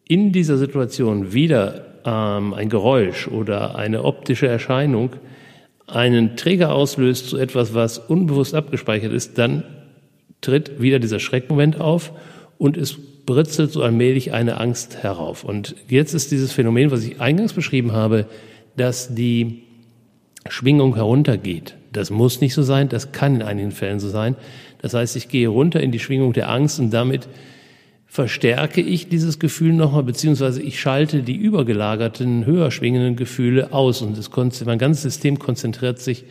in 0.06 0.30
dieser 0.30 0.56
Situation 0.56 1.32
wieder 1.32 2.00
ähm, 2.04 2.54
ein 2.54 2.68
Geräusch 2.68 3.26
oder 3.26 3.74
eine 3.74 4.04
optische 4.04 4.46
Erscheinung 4.46 5.10
einen 5.86 6.36
Träger 6.36 6.72
auslöst 6.72 7.28
zu 7.28 7.36
etwas, 7.36 7.74
was 7.74 7.98
unbewusst 7.98 8.54
abgespeichert 8.54 9.12
ist, 9.12 9.36
dann 9.36 9.64
tritt 10.40 10.80
wieder 10.80 11.00
dieser 11.00 11.18
Schreckmoment 11.18 11.80
auf 11.80 12.12
und 12.56 12.76
es 12.76 12.96
britzelt 13.26 13.72
so 13.72 13.82
allmählich 13.82 14.32
eine 14.32 14.60
Angst 14.60 15.02
herauf. 15.02 15.42
Und 15.42 15.74
jetzt 15.88 16.14
ist 16.14 16.30
dieses 16.30 16.52
Phänomen, 16.52 16.90
was 16.90 17.04
ich 17.04 17.20
eingangs 17.20 17.52
beschrieben 17.52 17.92
habe, 17.92 18.26
dass 18.76 19.14
die 19.14 19.62
Schwingung 20.48 20.94
heruntergeht. 20.94 21.74
Das 21.92 22.10
muss 22.10 22.40
nicht 22.40 22.54
so 22.54 22.62
sein, 22.62 22.88
das 22.88 23.12
kann 23.12 23.36
in 23.36 23.42
einigen 23.42 23.70
Fällen 23.72 23.98
so 23.98 24.08
sein. 24.08 24.36
Das 24.80 24.94
heißt, 24.94 25.16
ich 25.16 25.28
gehe 25.28 25.48
runter 25.48 25.80
in 25.80 25.90
die 25.90 25.98
Schwingung 25.98 26.32
der 26.32 26.50
Angst 26.50 26.78
und 26.78 26.90
damit 26.90 27.28
verstärke 28.14 28.80
ich 28.80 29.08
dieses 29.08 29.40
Gefühl 29.40 29.72
nochmal, 29.72 30.04
beziehungsweise 30.04 30.62
ich 30.62 30.78
schalte 30.78 31.24
die 31.24 31.34
übergelagerten, 31.34 32.46
höher 32.46 32.70
schwingenden 32.70 33.16
Gefühle 33.16 33.72
aus 33.72 34.02
und 34.02 34.16
das, 34.16 34.30
mein 34.64 34.78
ganzes 34.78 35.02
System 35.02 35.40
konzentriert 35.40 35.98
sich 35.98 36.24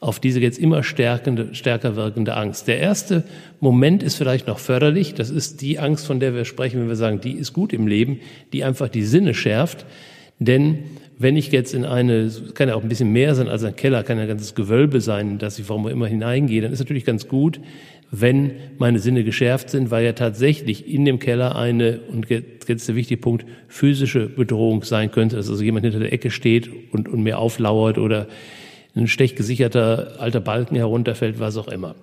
auf 0.00 0.18
diese 0.18 0.40
jetzt 0.40 0.58
immer 0.58 0.82
stärkende, 0.82 1.54
stärker 1.54 1.94
wirkende 1.94 2.34
Angst. 2.34 2.66
Der 2.66 2.80
erste 2.80 3.22
Moment 3.60 4.02
ist 4.02 4.16
vielleicht 4.16 4.48
noch 4.48 4.58
förderlich. 4.58 5.14
Das 5.14 5.30
ist 5.30 5.60
die 5.60 5.78
Angst, 5.78 6.08
von 6.08 6.18
der 6.18 6.34
wir 6.34 6.44
sprechen, 6.44 6.80
wenn 6.80 6.88
wir 6.88 6.96
sagen, 6.96 7.20
die 7.20 7.34
ist 7.34 7.52
gut 7.52 7.72
im 7.72 7.86
Leben, 7.86 8.18
die 8.52 8.64
einfach 8.64 8.88
die 8.88 9.04
Sinne 9.04 9.32
schärft. 9.32 9.86
Denn 10.40 10.78
wenn 11.18 11.36
ich 11.36 11.52
jetzt 11.52 11.72
in 11.72 11.84
eine, 11.84 12.32
kann 12.54 12.68
ja 12.68 12.74
auch 12.74 12.82
ein 12.82 12.88
bisschen 12.88 13.12
mehr 13.12 13.36
sein 13.36 13.48
als 13.48 13.62
ein 13.62 13.76
Keller, 13.76 14.02
kann 14.02 14.16
ja 14.18 14.22
ein 14.22 14.28
ganzes 14.28 14.56
Gewölbe 14.56 15.00
sein, 15.00 15.38
dass 15.38 15.60
ich 15.60 15.68
warum 15.68 15.86
immer 15.86 16.08
hineingehe, 16.08 16.62
dann 16.62 16.72
ist 16.72 16.80
natürlich 16.80 17.04
ganz 17.04 17.28
gut, 17.28 17.60
wenn 18.10 18.52
meine 18.78 18.98
Sinne 19.00 19.22
geschärft 19.22 19.70
sind, 19.70 19.90
weil 19.90 20.04
ja 20.04 20.12
tatsächlich 20.12 20.88
in 20.88 21.04
dem 21.04 21.18
Keller 21.18 21.56
eine, 21.56 22.00
und 22.10 22.28
jetzt 22.30 22.88
der 22.88 22.94
wichtige 22.94 23.20
Punkt, 23.20 23.44
physische 23.68 24.28
Bedrohung 24.28 24.82
sein 24.82 25.10
könnte, 25.10 25.36
dass 25.36 25.50
also 25.50 25.62
jemand 25.62 25.84
hinter 25.84 26.00
der 26.00 26.12
Ecke 26.12 26.30
steht 26.30 26.70
und, 26.92 27.08
und 27.08 27.22
mir 27.22 27.38
auflauert 27.38 27.98
oder 27.98 28.28
ein 28.96 29.08
schlecht 29.08 29.36
gesicherter 29.36 30.16
alter 30.18 30.40
Balken 30.40 30.74
herunterfällt, 30.74 31.38
was 31.38 31.56
auch 31.56 31.68
immer. 31.68 31.94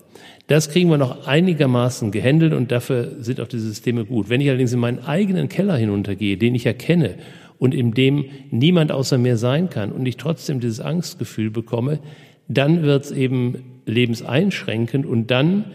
Das 0.48 0.70
kriegen 0.70 0.90
wir 0.90 0.98
noch 0.98 1.26
einigermaßen 1.26 2.12
gehandelt 2.12 2.54
und 2.54 2.72
dafür 2.72 3.16
sind 3.20 3.42
auch 3.42 3.48
diese 3.48 3.68
Systeme 3.68 4.06
gut. 4.06 4.30
Wenn 4.30 4.42
ich 4.42 4.50
allerdings 4.50 4.74
in 4.74 4.80
meinen 4.80 5.00
eigenen 5.00 5.50
Keller 5.50 5.76
hinuntergehe, 5.76 6.38
den 6.38 6.54
ich 6.54 6.68
erkenne 6.68 7.16
und 7.58 7.74
in 7.74 7.94
dem 7.94 8.26
niemand 8.52 8.92
außer 8.92 9.18
mir 9.18 9.38
sein 9.38 9.70
kann 9.70 9.92
und 9.92 10.06
ich 10.06 10.18
trotzdem 10.18 10.60
dieses 10.60 10.80
Angstgefühl 10.80 11.50
bekomme, 11.50 12.00
dann 12.48 12.84
wird 12.84 13.06
es 13.06 13.12
eben 13.12 13.82
lebenseinschränkend 13.88 15.06
und 15.06 15.32
dann 15.32 15.66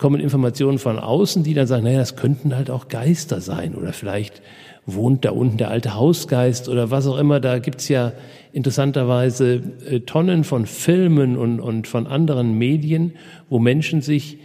kommen 0.00 0.18
Informationen 0.18 0.78
von 0.78 0.98
außen, 0.98 1.42
die 1.42 1.52
dann 1.52 1.66
sagen, 1.66 1.84
naja, 1.84 1.98
das 1.98 2.16
könnten 2.16 2.56
halt 2.56 2.70
auch 2.70 2.88
Geister 2.88 3.42
sein 3.42 3.74
oder 3.74 3.92
vielleicht 3.92 4.40
wohnt 4.86 5.26
da 5.26 5.30
unten 5.30 5.58
der 5.58 5.70
alte 5.70 5.94
Hausgeist 5.94 6.70
oder 6.70 6.90
was 6.90 7.06
auch 7.06 7.18
immer. 7.18 7.38
Da 7.38 7.58
gibt's 7.58 7.86
ja 7.90 8.12
interessanterweise 8.54 9.62
äh, 9.86 10.00
Tonnen 10.00 10.44
von 10.44 10.64
Filmen 10.64 11.36
und, 11.36 11.60
und 11.60 11.86
von 11.86 12.06
anderen 12.06 12.56
Medien, 12.56 13.12
wo 13.50 13.58
Menschen 13.58 14.00
sich 14.00 14.38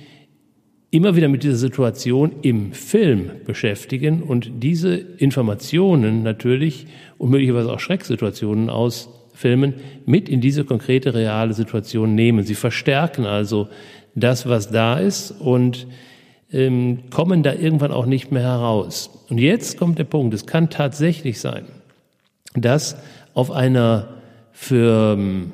immer 0.91 1.15
wieder 1.15 1.29
mit 1.29 1.43
dieser 1.43 1.55
Situation 1.55 2.33
im 2.41 2.73
Film 2.73 3.31
beschäftigen 3.45 4.23
und 4.23 4.61
diese 4.61 4.93
Informationen 4.93 6.21
natürlich 6.21 6.85
und 7.17 7.29
möglicherweise 7.29 7.71
auch 7.71 7.79
Schrecksituationen 7.79 8.69
aus 8.69 9.09
Filmen 9.33 9.75
mit 10.05 10.27
in 10.27 10.41
diese 10.41 10.65
konkrete 10.65 11.13
reale 11.13 11.53
Situation 11.53 12.13
nehmen. 12.13 12.43
Sie 12.43 12.55
verstärken 12.55 13.25
also 13.25 13.69
das, 14.15 14.47
was 14.47 14.69
da 14.69 14.97
ist 14.97 15.31
und 15.31 15.87
ähm, 16.51 17.09
kommen 17.09 17.43
da 17.43 17.53
irgendwann 17.53 17.91
auch 17.91 18.05
nicht 18.05 18.31
mehr 18.31 18.43
heraus. 18.43 19.09
Und 19.29 19.37
jetzt 19.39 19.77
kommt 19.77 19.99
der 19.99 20.05
Punkt, 20.05 20.33
es 20.33 20.45
kann 20.45 20.69
tatsächlich 20.69 21.39
sein, 21.39 21.65
dass 22.53 22.97
auf 23.33 23.51
einer 23.51 24.07
für 24.51 25.17
ähm, 25.17 25.51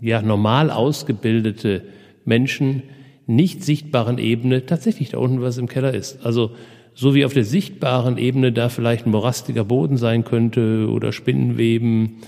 ja, 0.00 0.22
normal 0.22 0.70
ausgebildete 0.70 1.82
Menschen 2.24 2.84
nicht 3.26 3.64
sichtbaren 3.64 4.18
Ebene 4.18 4.66
tatsächlich 4.66 5.10
da 5.10 5.18
unten 5.18 5.42
was 5.42 5.58
im 5.58 5.68
Keller 5.68 5.92
ist. 5.92 6.24
Also 6.24 6.52
so 6.94 7.14
wie 7.14 7.24
auf 7.24 7.34
der 7.34 7.44
sichtbaren 7.44 8.16
Ebene 8.16 8.52
da 8.52 8.68
vielleicht 8.68 9.06
ein 9.06 9.10
morastiger 9.10 9.64
Boden 9.64 9.96
sein 9.96 10.24
könnte 10.24 10.88
oder 10.88 11.12
Spinnenweben, 11.12 12.18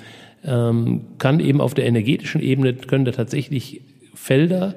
ähm, 0.44 1.02
kann 1.18 1.40
eben 1.40 1.60
auf 1.60 1.74
der 1.74 1.86
energetischen 1.86 2.40
Ebene 2.40 2.74
können 2.74 3.04
da 3.04 3.12
tatsächlich 3.12 3.82
Felder 4.18 4.74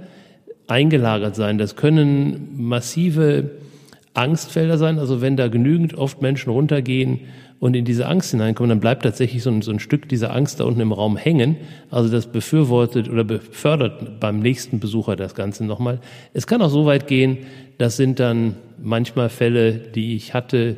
eingelagert 0.67 1.35
sein. 1.35 1.57
Das 1.57 1.75
können 1.75 2.49
massive 2.57 3.51
Angstfelder 4.13 4.77
sein. 4.77 4.99
Also 4.99 5.21
wenn 5.21 5.35
da 5.35 5.47
genügend 5.47 5.93
oft 5.95 6.21
Menschen 6.21 6.51
runtergehen 6.51 7.21
und 7.59 7.75
in 7.75 7.85
diese 7.85 8.07
Angst 8.07 8.31
hineinkommen, 8.31 8.69
dann 8.69 8.79
bleibt 8.79 9.03
tatsächlich 9.03 9.43
so 9.43 9.49
ein, 9.49 9.61
so 9.61 9.71
ein 9.71 9.79
Stück 9.79 10.07
dieser 10.07 10.33
Angst 10.33 10.59
da 10.59 10.63
unten 10.63 10.81
im 10.81 10.91
Raum 10.91 11.17
hängen. 11.17 11.57
Also 11.89 12.09
das 12.09 12.27
befürwortet 12.27 13.09
oder 13.09 13.23
befördert 13.23 14.19
beim 14.19 14.39
nächsten 14.39 14.79
Besucher 14.79 15.15
das 15.15 15.35
Ganze 15.35 15.65
nochmal. 15.65 15.99
Es 16.33 16.47
kann 16.47 16.61
auch 16.61 16.69
so 16.69 16.85
weit 16.85 17.07
gehen, 17.07 17.39
das 17.77 17.97
sind 17.97 18.19
dann 18.19 18.55
manchmal 18.81 19.29
Fälle, 19.29 19.73
die 19.73 20.15
ich 20.15 20.33
hatte 20.33 20.77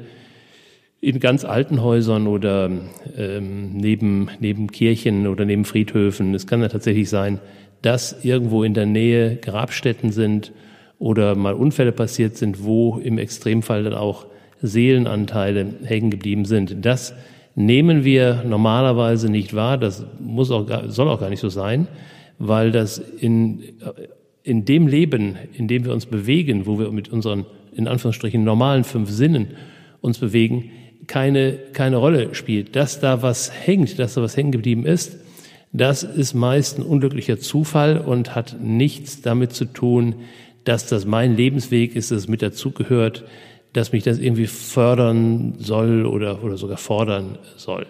in 1.01 1.19
ganz 1.19 1.43
alten 1.43 1.81
Häusern 1.81 2.27
oder 2.27 2.71
ähm, 3.17 3.73
neben, 3.73 4.29
neben 4.39 4.71
Kirchen 4.71 5.27
oder 5.27 5.43
neben 5.43 5.65
Friedhöfen. 5.65 6.33
Es 6.33 6.47
kann 6.47 6.61
ja 6.61 6.69
tatsächlich 6.69 7.09
sein, 7.09 7.39
dass 7.83 8.23
irgendwo 8.23 8.63
in 8.63 8.73
der 8.73 8.87
Nähe 8.87 9.35
Grabstätten 9.35 10.11
sind 10.11 10.51
oder 10.97 11.35
mal 11.35 11.53
Unfälle 11.53 11.91
passiert 11.91 12.37
sind, 12.37 12.63
wo 12.63 12.97
im 12.97 13.17
Extremfall 13.17 13.83
dann 13.83 13.93
auch 13.93 14.25
Seelenanteile 14.61 15.75
hängen 15.83 16.09
geblieben 16.09 16.45
sind. 16.45 16.77
Das 16.85 17.13
nehmen 17.55 18.05
wir 18.05 18.43
normalerweise 18.47 19.29
nicht 19.29 19.53
wahr. 19.53 19.77
Das 19.77 20.05
muss 20.19 20.49
auch, 20.49 20.65
soll 20.87 21.09
auch 21.09 21.19
gar 21.19 21.29
nicht 21.29 21.41
so 21.41 21.49
sein, 21.49 21.87
weil 22.39 22.71
das 22.71 22.97
in, 22.97 23.61
in 24.43 24.63
dem 24.63 24.87
Leben, 24.87 25.35
in 25.53 25.67
dem 25.67 25.83
wir 25.83 25.91
uns 25.91 26.05
bewegen, 26.05 26.65
wo 26.65 26.79
wir 26.79 26.89
mit 26.91 27.09
unseren, 27.09 27.45
in 27.75 27.89
Anführungsstrichen, 27.89 28.43
normalen 28.43 28.85
fünf 28.85 29.09
Sinnen 29.09 29.49
uns 29.99 30.19
bewegen, 30.19 30.71
keine, 31.07 31.53
keine 31.73 31.97
Rolle 31.97 32.33
spielt. 32.33 32.77
Dass 32.77 33.01
da 33.01 33.21
was 33.21 33.51
hängt, 33.65 33.99
dass 33.99 34.13
da 34.13 34.21
was 34.21 34.37
hängen 34.37 34.53
geblieben 34.53 34.85
ist, 34.85 35.17
das 35.73 36.03
ist 36.03 36.35
meist 36.35 36.77
ein 36.77 36.83
unglücklicher 36.83 37.39
Zufall 37.39 37.97
und 37.97 38.35
hat 38.35 38.57
nichts 38.61 39.21
damit 39.21 39.53
zu 39.53 39.65
tun, 39.65 40.15
dass 40.63 40.85
das 40.87 41.05
mein 41.05 41.35
Lebensweg 41.35 41.95
ist, 41.95 42.11
dass 42.11 42.19
es 42.19 42.27
mit 42.27 42.43
dazugehört, 42.43 43.25
dass 43.73 43.91
mich 43.91 44.03
das 44.03 44.19
irgendwie 44.19 44.45
fördern 44.45 45.55
soll 45.57 46.05
oder, 46.05 46.43
oder 46.43 46.57
sogar 46.57 46.77
fordern 46.77 47.39
soll. 47.57 47.87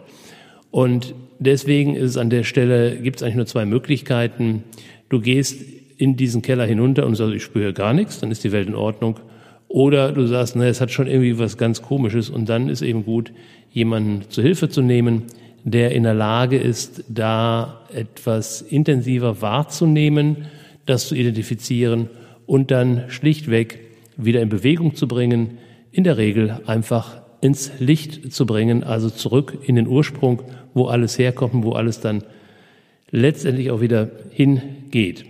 Und 0.71 1.13
deswegen 1.39 1.95
ist 1.95 2.11
es 2.11 2.17
an 2.17 2.29
der 2.29 2.45
Stelle, 2.45 2.95
gibt 2.95 3.17
es 3.17 3.23
eigentlich 3.23 3.35
nur 3.35 3.45
zwei 3.45 3.65
Möglichkeiten. 3.65 4.63
Du 5.09 5.19
gehst 5.19 5.61
in 5.97 6.15
diesen 6.15 6.41
Keller 6.41 6.65
hinunter 6.65 7.05
und 7.05 7.15
sagst, 7.15 7.35
ich 7.35 7.43
spüre 7.43 7.73
gar 7.73 7.93
nichts, 7.93 8.19
dann 8.19 8.31
ist 8.31 8.45
die 8.45 8.53
Welt 8.53 8.67
in 8.67 8.75
Ordnung. 8.75 9.19
Oder 9.67 10.13
du 10.13 10.25
sagst, 10.25 10.55
na, 10.55 10.65
es 10.67 10.79
hat 10.79 10.91
schon 10.91 11.07
irgendwie 11.07 11.37
was 11.37 11.57
ganz 11.57 11.81
Komisches 11.81 12.29
und 12.29 12.47
dann 12.47 12.69
ist 12.69 12.81
eben 12.81 13.03
gut, 13.03 13.33
jemanden 13.71 14.29
zu 14.29 14.41
Hilfe 14.41 14.69
zu 14.69 14.81
nehmen, 14.81 15.23
der 15.63 15.91
in 15.91 16.03
der 16.03 16.13
Lage 16.13 16.57
ist, 16.57 17.03
da 17.07 17.85
etwas 17.93 18.61
intensiver 18.61 19.41
wahrzunehmen, 19.41 20.45
das 20.85 21.07
zu 21.07 21.15
identifizieren 21.15 22.09
und 22.45 22.71
dann 22.71 23.05
schlichtweg 23.09 23.79
wieder 24.17 24.41
in 24.41 24.49
Bewegung 24.49 24.95
zu 24.95 25.07
bringen, 25.07 25.57
in 25.91 26.03
der 26.03 26.17
Regel 26.17 26.61
einfach 26.65 27.21
ins 27.41 27.71
Licht 27.79 28.33
zu 28.33 28.45
bringen, 28.45 28.83
also 28.83 29.09
zurück 29.09 29.57
in 29.65 29.75
den 29.75 29.87
Ursprung, 29.87 30.41
wo 30.73 30.85
alles 30.85 31.17
herkommt, 31.17 31.63
wo 31.63 31.73
alles 31.73 31.99
dann 31.99 32.23
letztendlich 33.11 33.69
auch 33.71 33.81
wieder 33.81 34.09
hingeht. 34.31 35.25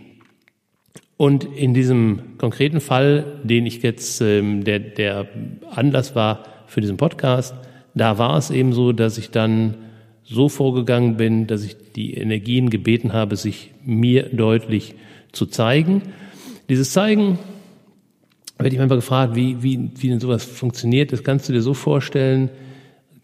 Und 1.17 1.43
in 1.43 1.73
diesem 1.73 2.37
konkreten 2.37 2.81
Fall, 2.81 3.39
den 3.43 3.65
ich 3.65 3.81
jetzt, 3.83 4.21
ähm, 4.21 4.63
der, 4.63 4.79
der 4.79 5.27
Anlass 5.71 6.15
war 6.15 6.43
für 6.67 6.81
diesen 6.81 6.97
Podcast, 6.97 7.55
da 7.93 8.17
war 8.17 8.37
es 8.37 8.51
eben 8.51 8.73
so, 8.73 8.91
dass 8.91 9.17
ich 9.17 9.29
dann 9.29 9.75
so 10.23 10.49
vorgegangen 10.49 11.17
bin, 11.17 11.47
dass 11.47 11.63
ich 11.63 11.75
die 11.95 12.13
Energien 12.15 12.69
gebeten 12.69 13.13
habe, 13.13 13.35
sich 13.35 13.71
mir 13.83 14.29
deutlich 14.29 14.95
zu 15.31 15.45
zeigen. 15.45 16.01
Dieses 16.69 16.91
Zeigen 16.91 17.39
werde 18.57 18.73
ich 18.73 18.79
manchmal 18.79 18.99
gefragt, 18.99 19.35
wie, 19.35 19.61
wie, 19.61 19.89
wie 19.97 20.09
denn 20.09 20.19
sowas 20.19 20.45
funktioniert. 20.45 21.11
Das 21.11 21.23
kannst 21.23 21.49
du 21.49 21.53
dir 21.53 21.61
so 21.61 21.73
vorstellen. 21.73 22.49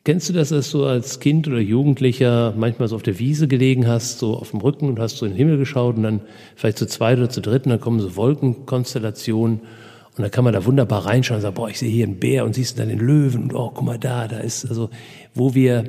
Kennst 0.04 0.30
du 0.30 0.34
das, 0.34 0.50
dass 0.50 0.72
du 0.72 0.86
als 0.86 1.20
Kind 1.20 1.48
oder 1.48 1.60
Jugendlicher 1.60 2.54
manchmal 2.58 2.88
so 2.88 2.96
auf 2.96 3.04
der 3.04 3.20
Wiese 3.20 3.48
gelegen 3.48 3.88
hast, 3.88 4.20
so 4.20 4.36
auf 4.36 4.52
dem 4.52 4.62
Rücken 4.62 4.88
und 4.88 5.00
hast 5.00 5.18
so 5.18 5.26
in 5.26 5.34
den 5.34 5.38
Himmel 5.38 5.58
geschaut 5.58 5.98
und 5.98 6.04
dann 6.04 6.22
vielleicht 6.56 6.78
zu 6.78 6.88
zweit 6.88 7.18
oder 7.18 7.30
zu 7.30 7.42
dritt 7.42 7.66
und 7.66 7.72
dann 7.72 7.82
kommen 7.82 8.00
so 8.00 8.16
Wolkenkonstellationen 8.16 9.60
und 9.60 10.24
dann 10.24 10.32
kann 10.32 10.44
man 10.44 10.54
da 10.54 10.66
wunderbar 10.66 11.06
reinschauen 11.06 11.38
und 11.38 11.42
sagen, 11.44 11.56
boah, 11.56 11.70
ich 11.70 11.80
sehe 11.80 11.90
hier 11.90 12.06
einen 12.06 12.20
Bär 12.20 12.46
und 12.46 12.56
siehst 12.56 12.80
dann 12.80 12.90
den 12.90 13.00
Löwen 13.00 13.44
und 13.44 13.54
oh, 13.54 13.72
guck 13.74 13.86
mal 13.86 14.00
da, 14.00 14.28
da 14.28 14.40
ist 14.40 14.66
also, 14.66 14.90
wo 15.36 15.54
wir 15.54 15.84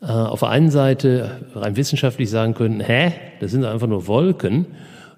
auf 0.00 0.40
der 0.40 0.50
einen 0.50 0.70
Seite 0.70 1.46
rein 1.54 1.76
wissenschaftlich 1.76 2.30
sagen 2.30 2.54
können, 2.54 2.80
hä, 2.80 3.12
das 3.40 3.50
sind 3.50 3.64
einfach 3.64 3.88
nur 3.88 4.06
Wolken, 4.06 4.66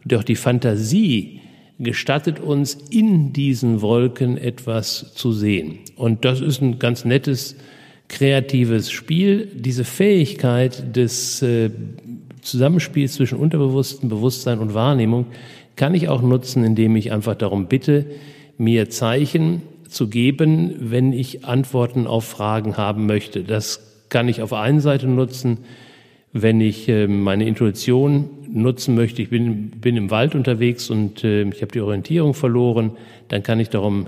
doch 0.05 0.25
die 0.25 0.37
Fantasie 0.37 1.41
gestattet 1.79 2.41
uns 2.41 2.75
in 2.91 3.33
diesen 3.33 3.81
Wolken 3.81 4.37
etwas 4.37 5.15
zu 5.15 5.33
sehen. 5.33 5.79
Und 5.97 6.25
das 6.25 6.41
ist 6.41 6.61
ein 6.61 6.79
ganz 6.79 7.05
nettes, 7.05 7.57
kreatives 8.09 8.91
Spiel. 8.91 9.49
Diese 9.55 9.85
Fähigkeit 9.85 10.97
des 10.97 11.43
äh, 11.43 11.71
Zusammenspiels 12.43 13.15
zwischen 13.15 13.39
Unterbewussten, 13.39 14.09
Bewusstsein 14.09 14.59
und 14.59 14.75
Wahrnehmung 14.75 15.27
kann 15.77 15.95
ich 15.95 16.09
auch 16.09 16.21
nutzen, 16.21 16.65
indem 16.65 16.97
ich 16.97 17.13
einfach 17.13 17.35
darum 17.35 17.67
bitte, 17.67 18.07
mir 18.59 18.91
Zeichen 18.91 19.63
zu 19.89 20.09
geben, 20.09 20.75
wenn 20.79 21.13
ich 21.13 21.45
Antworten 21.45 22.07
auf 22.07 22.25
Fragen 22.25 22.77
haben 22.77 23.07
möchte. 23.07 23.43
Das 23.43 23.90
kann 24.11 24.29
ich 24.29 24.43
auf 24.43 24.52
einen 24.52 24.81
Seite 24.81 25.07
nutzen, 25.07 25.59
wenn 26.33 26.61
ich 26.61 26.88
äh, 26.88 27.07
meine 27.07 27.47
Intuition 27.47 28.29
nutzen 28.52 28.95
möchte. 28.95 29.23
Ich 29.23 29.31
bin, 29.31 29.71
bin 29.71 29.97
im 29.97 30.11
Wald 30.11 30.35
unterwegs 30.35 30.90
und 30.90 31.25
äh, 31.25 31.43
ich 31.43 31.62
habe 31.62 31.73
die 31.73 31.81
Orientierung 31.81 32.35
verloren. 32.35 32.93
Dann 33.29 33.43
kann 33.43 33.59
ich 33.59 33.71
darum 33.71 34.07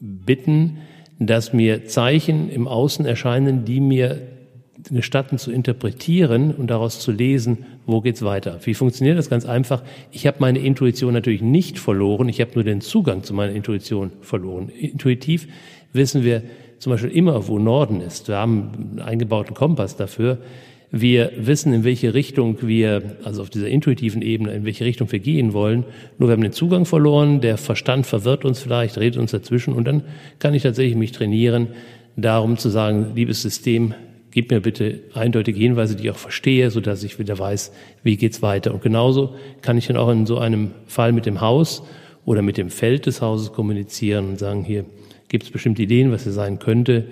bitten, 0.00 0.78
dass 1.18 1.52
mir 1.52 1.86
Zeichen 1.86 2.50
im 2.50 2.68
Außen 2.68 3.06
erscheinen, 3.06 3.64
die 3.64 3.80
mir 3.80 4.20
gestatten 4.90 5.38
zu 5.38 5.50
interpretieren 5.50 6.52
und 6.52 6.68
daraus 6.68 7.00
zu 7.00 7.10
lesen, 7.10 7.64
wo 7.86 8.00
geht's 8.00 8.22
weiter. 8.22 8.60
Wie 8.64 8.74
funktioniert 8.74 9.18
das? 9.18 9.30
Ganz 9.30 9.46
einfach. 9.46 9.82
Ich 10.10 10.26
habe 10.26 10.38
meine 10.40 10.58
Intuition 10.58 11.14
natürlich 11.14 11.42
nicht 11.42 11.78
verloren. 11.78 12.28
Ich 12.28 12.40
habe 12.40 12.50
nur 12.54 12.64
den 12.64 12.80
Zugang 12.80 13.22
zu 13.22 13.32
meiner 13.32 13.52
Intuition 13.52 14.12
verloren. 14.20 14.68
Intuitiv 14.68 15.48
wissen 15.92 16.22
wir 16.24 16.42
zum 16.78 16.92
Beispiel 16.92 17.10
immer, 17.10 17.48
wo 17.48 17.58
Norden 17.58 18.00
ist. 18.00 18.28
Wir 18.28 18.36
haben 18.36 18.70
einen 18.74 19.00
eingebauten 19.00 19.54
Kompass 19.54 19.96
dafür. 19.96 20.38
Wir 20.90 21.32
wissen, 21.36 21.72
in 21.72 21.82
welche 21.82 22.14
Richtung 22.14 22.58
wir, 22.62 23.16
also 23.24 23.42
auf 23.42 23.50
dieser 23.50 23.68
intuitiven 23.68 24.22
Ebene, 24.22 24.52
in 24.52 24.64
welche 24.64 24.84
Richtung 24.84 25.10
wir 25.10 25.18
gehen 25.18 25.52
wollen. 25.52 25.84
Nur 26.18 26.28
wir 26.28 26.34
haben 26.34 26.42
den 26.42 26.52
Zugang 26.52 26.84
verloren, 26.84 27.40
der 27.40 27.58
Verstand 27.58 28.06
verwirrt 28.06 28.44
uns 28.44 28.60
vielleicht, 28.60 28.96
redet 28.98 29.18
uns 29.18 29.32
dazwischen 29.32 29.74
und 29.74 29.86
dann 29.86 30.04
kann 30.38 30.54
ich 30.54 30.62
tatsächlich 30.62 30.94
mich 30.94 31.10
trainieren, 31.10 31.68
darum 32.16 32.58
zu 32.58 32.68
sagen, 32.68 33.12
liebes 33.16 33.42
System, 33.42 33.94
gib 34.30 34.50
mir 34.50 34.60
bitte 34.60 35.00
eindeutige 35.14 35.58
Hinweise, 35.58 35.96
die 35.96 36.04
ich 36.04 36.10
auch 36.10 36.16
verstehe, 36.16 36.70
so 36.70 36.80
dass 36.80 37.02
ich 37.02 37.18
wieder 37.18 37.38
weiß, 37.38 37.72
wie 38.02 38.16
geht's 38.16 38.42
weiter. 38.42 38.72
Und 38.72 38.82
genauso 38.82 39.34
kann 39.62 39.78
ich 39.78 39.86
dann 39.86 39.96
auch 39.96 40.10
in 40.10 40.26
so 40.26 40.38
einem 40.38 40.72
Fall 40.86 41.12
mit 41.12 41.26
dem 41.26 41.40
Haus 41.40 41.82
oder 42.24 42.42
mit 42.42 42.56
dem 42.56 42.70
Feld 42.70 43.06
des 43.06 43.20
Hauses 43.20 43.52
kommunizieren 43.52 44.28
und 44.28 44.38
sagen, 44.38 44.64
hier 44.64 44.84
gibt 45.34 45.46
es 45.46 45.50
bestimmte 45.50 45.82
Ideen, 45.82 46.12
was 46.12 46.26
es 46.26 46.36
sein 46.36 46.60
könnte. 46.60 47.06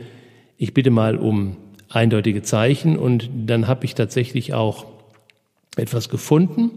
Ich 0.56 0.72
bitte 0.74 0.92
mal 0.92 1.16
um 1.16 1.56
eindeutige 1.88 2.42
Zeichen 2.42 2.96
und 2.96 3.28
dann 3.46 3.66
habe 3.66 3.84
ich 3.84 3.96
tatsächlich 3.96 4.54
auch 4.54 4.86
etwas 5.76 6.08
gefunden, 6.08 6.70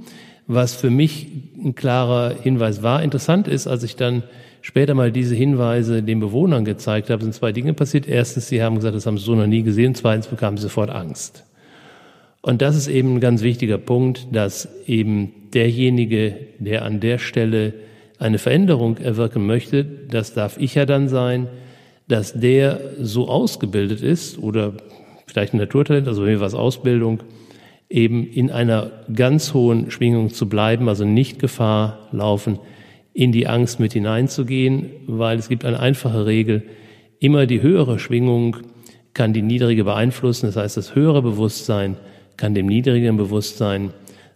was 0.47 0.73
für 0.73 0.89
mich 0.89 1.27
ein 1.63 1.75
klarer 1.75 2.33
Hinweis 2.41 2.81
war. 2.81 3.03
Interessant 3.03 3.47
ist, 3.47 3.67
als 3.67 3.83
ich 3.83 3.95
dann 3.95 4.23
später 4.63 4.95
mal 4.95 5.11
diese 5.11 5.35
Hinweise 5.35 6.01
den 6.01 6.19
Bewohnern 6.19 6.65
gezeigt 6.65 7.11
habe, 7.11 7.21
sind 7.21 7.35
zwei 7.35 7.51
Dinge 7.51 7.75
passiert. 7.75 8.07
Erstens, 8.07 8.47
sie 8.47 8.63
haben 8.63 8.77
gesagt, 8.77 8.95
das 8.95 9.05
haben 9.05 9.19
sie 9.19 9.25
so 9.25 9.35
noch 9.35 9.45
nie 9.45 9.61
gesehen. 9.61 9.93
Zweitens 9.93 10.25
bekamen 10.25 10.57
sie 10.57 10.63
sofort 10.63 10.89
Angst. 10.89 11.43
Und 12.41 12.63
das 12.63 12.75
ist 12.75 12.87
eben 12.87 13.17
ein 13.17 13.19
ganz 13.19 13.43
wichtiger 13.43 13.77
Punkt, 13.77 14.29
dass 14.31 14.67
eben 14.87 15.31
derjenige, 15.53 16.37
der 16.57 16.85
an 16.85 17.01
der 17.01 17.19
Stelle 17.19 17.75
eine 18.19 18.37
Veränderung 18.37 18.97
erwirken 18.97 19.45
möchte, 19.45 19.83
das 19.83 20.33
darf 20.33 20.57
ich 20.57 20.75
ja 20.75 20.85
dann 20.85 21.07
sein, 21.07 21.47
dass 22.07 22.33
der 22.33 22.79
so 22.99 23.27
ausgebildet 23.27 24.01
ist 24.01 24.37
oder 24.37 24.73
vielleicht 25.27 25.53
ein 25.53 25.57
Naturtalent, 25.57 26.07
also 26.07 26.21
bei 26.21 26.27
mir 26.27 26.39
war 26.39 26.47
es 26.47 26.53
Ausbildung, 26.53 27.23
eben 27.89 28.25
in 28.25 28.51
einer 28.51 28.91
ganz 29.13 29.53
hohen 29.53 29.91
Schwingung 29.91 30.31
zu 30.31 30.47
bleiben, 30.47 30.87
also 30.89 31.05
nicht 31.05 31.39
Gefahr 31.39 32.07
laufen, 32.11 32.59
in 33.13 33.31
die 33.31 33.47
Angst 33.47 33.79
mit 33.79 33.93
hineinzugehen, 33.93 34.89
weil 35.07 35.37
es 35.37 35.49
gibt 35.49 35.65
eine 35.65 35.79
einfache 35.79 36.25
Regel, 36.25 36.63
immer 37.19 37.45
die 37.45 37.61
höhere 37.61 37.99
Schwingung 37.99 38.57
kann 39.13 39.33
die 39.33 39.41
niedrige 39.41 39.85
beeinflussen, 39.85 40.47
das 40.47 40.57
heißt, 40.57 40.77
das 40.77 40.95
höhere 40.95 41.21
Bewusstsein 41.21 41.95
kann 42.37 42.53
dem 42.53 42.65
niedrigeren 42.65 43.17
Bewusstsein 43.17 43.91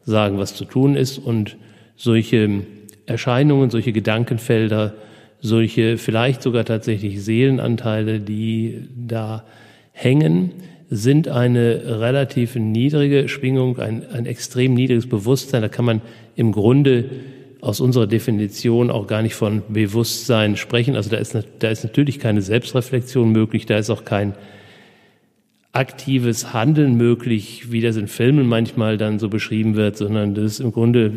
sagen, 0.06 0.38
was 0.38 0.56
zu 0.56 0.66
tun 0.66 0.96
ist. 0.96 1.18
Und 1.18 1.58
solche 1.96 2.62
Erscheinungen, 3.10 3.70
solche 3.70 3.92
Gedankenfelder, 3.92 4.94
solche 5.42 5.98
vielleicht 5.98 6.42
sogar 6.42 6.66
tatsächlich 6.66 7.24
Seelenanteile, 7.24 8.20
die 8.20 8.88
da 8.96 9.44
hängen, 9.92 10.52
sind 10.90 11.28
eine 11.28 12.00
relativ 12.00 12.56
niedrige 12.56 13.30
Schwingung, 13.30 13.80
ein, 13.80 14.04
ein 14.12 14.26
extrem 14.26 14.74
niedriges 14.74 15.08
Bewusstsein. 15.08 15.62
Da 15.62 15.70
kann 15.70 15.86
man 15.86 16.02
im 16.36 16.52
Grunde 16.52 17.10
aus 17.62 17.80
unserer 17.80 18.08
Definition 18.08 18.90
auch 18.90 19.06
gar 19.06 19.22
nicht 19.22 19.36
von 19.36 19.62
Bewusstsein 19.70 20.56
sprechen. 20.56 20.96
Also 20.96 21.10
da 21.10 21.18
ist, 21.18 21.38
da 21.60 21.70
ist 21.70 21.84
natürlich 21.84 22.20
keine 22.20 22.42
Selbstreflexion 22.42 23.32
möglich, 23.32 23.66
da 23.66 23.78
ist 23.78 23.90
auch 23.90 24.06
kein 24.06 24.34
aktives 25.72 26.54
Handeln 26.54 26.96
möglich, 26.96 27.72
wie 27.72 27.82
das 27.82 27.96
in 27.96 28.08
Filmen 28.08 28.48
manchmal 28.48 28.98
dann 28.98 29.20
so 29.20 29.30
beschrieben 29.30 29.76
wird, 29.76 29.98
sondern 29.98 30.34
das 30.34 30.46
ist 30.46 30.60
im 30.62 30.72
Grunde, 30.72 31.14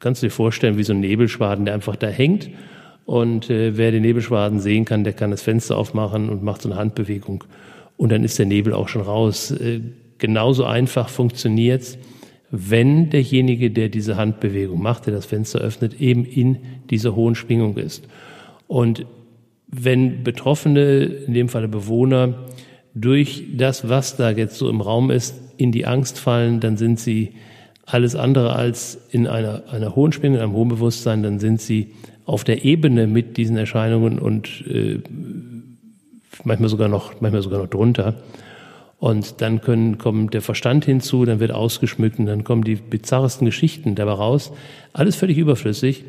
kannst 0.00 0.22
du 0.22 0.26
dir 0.26 0.32
vorstellen, 0.32 0.76
wie 0.76 0.84
so 0.84 0.92
ein 0.92 1.00
Nebelschwaden, 1.00 1.64
der 1.64 1.74
einfach 1.74 1.96
da 1.96 2.08
hängt. 2.08 2.50
Und 3.04 3.50
äh, 3.50 3.76
wer 3.76 3.90
den 3.90 4.02
Nebelschwaden 4.02 4.60
sehen 4.60 4.84
kann, 4.84 5.04
der 5.04 5.12
kann 5.12 5.30
das 5.30 5.42
Fenster 5.42 5.76
aufmachen 5.76 6.28
und 6.28 6.42
macht 6.42 6.62
so 6.62 6.70
eine 6.70 6.78
Handbewegung 6.78 7.44
und 7.96 8.10
dann 8.12 8.24
ist 8.24 8.38
der 8.38 8.46
Nebel 8.46 8.72
auch 8.72 8.88
schon 8.88 9.02
raus. 9.02 9.50
Äh, 9.50 9.80
genauso 10.18 10.64
einfach 10.64 11.08
funktioniert's, 11.08 11.98
wenn 12.50 13.10
derjenige, 13.10 13.70
der 13.70 13.88
diese 13.88 14.16
Handbewegung 14.16 14.80
macht, 14.80 15.06
der 15.06 15.14
das 15.14 15.26
Fenster 15.26 15.60
öffnet, 15.60 16.00
eben 16.00 16.24
in 16.24 16.58
dieser 16.90 17.16
hohen 17.16 17.34
Schwingung 17.34 17.76
ist. 17.76 18.06
Und 18.68 19.06
wenn 19.68 20.22
Betroffene, 20.22 21.02
in 21.04 21.34
dem 21.34 21.48
Falle 21.48 21.68
Bewohner, 21.68 22.34
durch 22.94 23.44
das, 23.56 23.88
was 23.88 24.16
da 24.16 24.30
jetzt 24.30 24.56
so 24.56 24.68
im 24.68 24.80
Raum 24.80 25.10
ist, 25.10 25.34
in 25.56 25.72
die 25.72 25.86
Angst 25.86 26.18
fallen, 26.18 26.60
dann 26.60 26.76
sind 26.76 27.00
sie 27.00 27.32
alles 27.86 28.16
andere 28.16 28.54
als 28.54 28.98
in 29.10 29.26
einer, 29.26 29.64
einer 29.70 29.94
hohen 29.94 30.12
Schwingung, 30.12 30.36
in 30.36 30.42
einem 30.42 30.52
hohen 30.54 30.68
Bewusstsein, 30.68 31.22
dann 31.22 31.38
sind 31.38 31.60
sie 31.60 31.92
auf 32.26 32.44
der 32.44 32.64
Ebene 32.64 33.06
mit 33.06 33.36
diesen 33.36 33.56
Erscheinungen 33.56 34.18
und 34.18 34.64
äh, 34.66 35.00
manchmal 36.44 36.70
sogar 36.70 36.88
noch, 36.88 37.20
manchmal 37.20 37.42
sogar 37.42 37.60
noch 37.60 37.68
drunter. 37.68 38.14
Und 38.98 39.42
dann 39.42 39.60
können, 39.60 39.98
kommt 39.98 40.32
der 40.32 40.40
Verstand 40.40 40.86
hinzu, 40.86 41.26
dann 41.26 41.40
wird 41.40 41.52
ausgeschmückt 41.52 42.18
und 42.18 42.26
dann 42.26 42.44
kommen 42.44 42.64
die 42.64 42.76
bizarresten 42.76 43.44
Geschichten 43.44 43.94
dabei 43.94 44.12
raus. 44.12 44.50
Alles 44.94 45.16
völlig 45.16 45.36
überflüssig. 45.36 46.04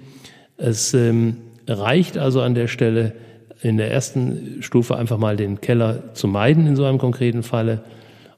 Es 0.58 0.94
ähm, 0.94 1.38
reicht 1.68 2.18
also 2.18 2.42
an 2.42 2.56
der 2.56 2.68
Stelle 2.68 3.14
in 3.62 3.78
der 3.78 3.92
ersten 3.92 4.62
Stufe 4.62 4.96
einfach 4.96 5.18
mal 5.18 5.36
den 5.36 5.60
Keller 5.60 6.14
zu 6.14 6.28
meiden 6.28 6.68
in 6.68 6.76
so 6.76 6.86
einem 6.86 7.00
konkreten 7.00 7.44
Falle 7.44 7.84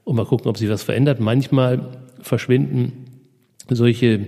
und 0.06 0.16
mal 0.16 0.26
gucken, 0.26 0.50
ob 0.50 0.58
sich 0.58 0.70
was 0.70 0.84
verändert. 0.84 1.20
Manchmal 1.20 1.82
verschwinden 2.22 3.07
solche 3.76 4.28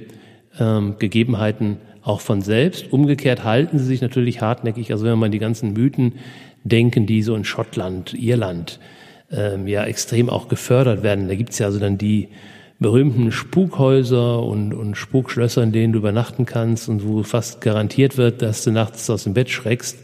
ähm, 0.60 0.96
Gegebenheiten 1.00 1.78
auch 2.04 2.22
von 2.22 2.42
selbst. 2.42 2.92
Umgekehrt 2.92 3.44
halten 3.44 3.80
sie 3.80 3.86
sich 3.86 4.02
natürlich 4.02 4.42
hartnäckig. 4.42 4.92
Also 4.92 5.06
wenn 5.06 5.20
man 5.20 5.32
die 5.32 5.40
ganzen 5.40 5.74
Mythen 5.74 6.14
denken, 6.64 7.06
die 7.06 7.22
so 7.22 7.36
in 7.36 7.46
Schottland, 7.46 8.14
Irland 8.14 8.80
ähm, 9.32 9.68
ja 9.68 9.84
extrem 9.84 10.30
auch 10.30 10.48
gefördert 10.48 11.04
werden. 11.04 11.28
Da 11.28 11.36
gibt's 11.36 11.60
ja 11.60 11.68
also 11.68 11.80
dann 11.80 11.98
die 11.98 12.30
berühmten 12.80 13.32
Spukhäuser 13.32 14.42
und, 14.42 14.74
und 14.74 14.96
Spukschlösser, 14.96 15.62
in 15.64 15.72
denen 15.74 15.94
du 15.94 16.00
übernachten 16.00 16.46
kannst 16.46 16.88
und 16.88 17.06
wo 17.06 17.24
fast 17.24 17.62
garantiert 17.62 18.18
wird, 18.18 18.42
dass 18.42 18.64
du 18.64 18.72
nachts 18.72 19.10
aus 19.10 19.26
dem 19.26 19.34
Bett 19.34 19.50
schreckst. 19.50 20.00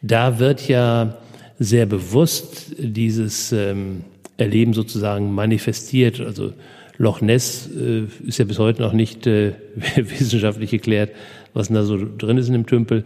Da 0.00 0.38
wird 0.38 0.66
ja 0.66 1.18
sehr 1.58 1.86
bewusst 1.86 2.74
dieses 2.78 3.52
ähm, 3.52 4.04
Erleben 4.38 4.72
sozusagen 4.72 5.32
manifestiert. 5.32 6.20
Also 6.20 6.52
Loch 6.96 7.20
Ness 7.20 7.68
äh, 7.74 8.04
ist 8.26 8.38
ja 8.38 8.44
bis 8.44 8.58
heute 8.58 8.82
noch 8.82 8.92
nicht 8.92 9.26
äh, 9.26 9.52
wissenschaftlich 9.96 10.70
geklärt, 10.70 11.10
was 11.52 11.68
da 11.68 11.82
so 11.82 11.98
drin 12.18 12.38
ist 12.38 12.48
in 12.48 12.54
dem 12.54 12.66
Tümpel. 12.66 13.04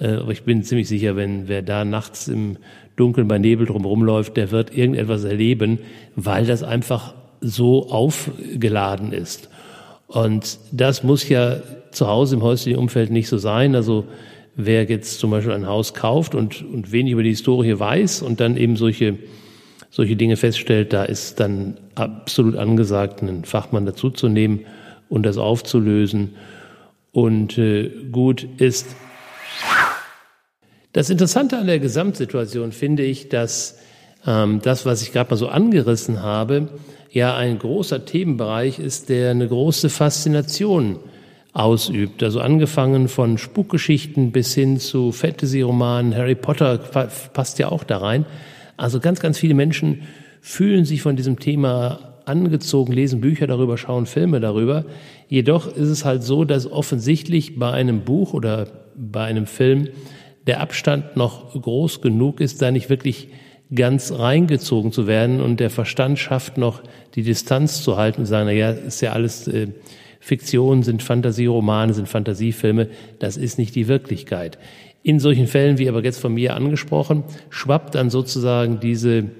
Äh, 0.00 0.14
aber 0.14 0.32
ich 0.32 0.42
bin 0.42 0.62
ziemlich 0.62 0.88
sicher, 0.88 1.16
wenn 1.16 1.48
wer 1.48 1.62
da 1.62 1.84
nachts 1.84 2.28
im 2.28 2.56
Dunkeln 2.96 3.28
bei 3.28 3.38
Nebel 3.38 3.66
drumherum 3.66 4.02
läuft, 4.02 4.36
der 4.36 4.50
wird 4.50 4.76
irgendetwas 4.76 5.24
erleben, 5.24 5.78
weil 6.16 6.46
das 6.46 6.62
einfach 6.62 7.14
so 7.40 7.88
aufgeladen 7.90 9.12
ist. 9.12 9.48
Und 10.08 10.58
das 10.72 11.04
muss 11.04 11.28
ja 11.28 11.58
zu 11.92 12.08
Hause 12.08 12.36
im 12.36 12.42
häuslichen 12.42 12.78
Umfeld 12.78 13.10
nicht 13.10 13.28
so 13.28 13.38
sein. 13.38 13.74
Also 13.74 14.04
wer 14.56 14.84
jetzt 14.84 15.20
zum 15.20 15.30
Beispiel 15.30 15.52
ein 15.52 15.66
Haus 15.66 15.94
kauft 15.94 16.34
und, 16.34 16.62
und 16.62 16.90
wenig 16.90 17.12
über 17.12 17.22
die 17.22 17.30
Historie 17.30 17.78
weiß 17.78 18.22
und 18.22 18.40
dann 18.40 18.56
eben 18.56 18.76
solche, 18.76 19.18
solche 19.90 20.16
Dinge 20.16 20.36
feststellt, 20.36 20.92
da 20.92 21.04
ist 21.04 21.40
dann 21.40 21.78
absolut 21.94 22.56
angesagt, 22.56 23.22
einen 23.22 23.44
Fachmann 23.44 23.86
dazuzunehmen 23.86 24.66
und 25.08 25.24
das 25.24 25.38
aufzulösen. 25.38 26.34
Und 27.12 27.58
äh, 27.58 27.90
gut 28.12 28.46
ist, 28.58 28.94
das 30.92 31.10
Interessante 31.10 31.58
an 31.58 31.66
der 31.66 31.78
Gesamtsituation 31.78 32.72
finde 32.72 33.02
ich, 33.02 33.28
dass 33.28 33.78
ähm, 34.26 34.60
das, 34.62 34.84
was 34.86 35.02
ich 35.02 35.12
gerade 35.12 35.30
mal 35.30 35.36
so 35.36 35.48
angerissen 35.48 36.22
habe, 36.22 36.68
ja 37.10 37.36
ein 37.36 37.58
großer 37.58 38.04
Themenbereich 38.04 38.78
ist, 38.78 39.08
der 39.08 39.30
eine 39.30 39.48
große 39.48 39.88
Faszination 39.88 40.98
ausübt. 41.52 42.22
Also 42.22 42.40
angefangen 42.40 43.08
von 43.08 43.38
Spukgeschichten 43.38 44.32
bis 44.32 44.54
hin 44.54 44.78
zu 44.78 45.12
Fantasy-Romanen, 45.12 46.14
Harry 46.14 46.34
Potter 46.34 46.78
passt 47.32 47.58
ja 47.58 47.68
auch 47.70 47.84
da 47.84 47.98
rein. 47.98 48.26
Also 48.78 49.00
ganz, 49.00 49.20
ganz 49.20 49.38
viele 49.38 49.54
Menschen 49.54 50.02
fühlen 50.40 50.86
sich 50.86 51.02
von 51.02 51.16
diesem 51.16 51.38
Thema 51.38 52.14
angezogen, 52.24 52.92
lesen 52.92 53.20
Bücher 53.20 53.46
darüber, 53.46 53.76
schauen 53.76 54.06
Filme 54.06 54.40
darüber. 54.40 54.84
Jedoch 55.28 55.66
ist 55.66 55.88
es 55.88 56.04
halt 56.04 56.22
so, 56.22 56.44
dass 56.44 56.70
offensichtlich 56.70 57.58
bei 57.58 57.70
einem 57.72 58.02
Buch 58.02 58.34
oder 58.34 58.68
bei 58.96 59.24
einem 59.24 59.46
Film 59.46 59.88
der 60.46 60.60
Abstand 60.60 61.16
noch 61.16 61.60
groß 61.60 62.00
genug 62.00 62.40
ist, 62.40 62.62
da 62.62 62.70
nicht 62.70 62.88
wirklich 62.88 63.28
ganz 63.74 64.12
reingezogen 64.12 64.92
zu 64.92 65.06
werden 65.06 65.40
und 65.40 65.60
der 65.60 65.70
Verstand 65.70 66.18
schafft 66.18 66.56
noch 66.56 66.82
die 67.14 67.22
Distanz 67.22 67.82
zu 67.82 67.96
halten 67.96 68.22
und 68.22 68.26
sagen, 68.26 68.46
na 68.46 68.52
ja, 68.52 68.70
ist 68.70 69.02
ja 69.02 69.12
alles 69.12 69.46
äh, 69.46 69.68
Fiktion, 70.20 70.82
sind 70.82 71.02
Fantasieromane, 71.02 71.92
sind 71.92 72.08
Fantasiefilme, 72.08 72.88
das 73.18 73.36
ist 73.36 73.58
nicht 73.58 73.74
die 73.74 73.88
Wirklichkeit. 73.88 74.58
In 75.08 75.20
solchen 75.20 75.46
Fällen, 75.46 75.78
wie 75.78 75.88
aber 75.88 76.04
jetzt 76.04 76.20
von 76.20 76.34
mir 76.34 76.54
angesprochen, 76.54 77.24
schwappt 77.48 77.94
dann 77.94 78.10
sozusagen 78.10 78.78
diese 78.78 79.30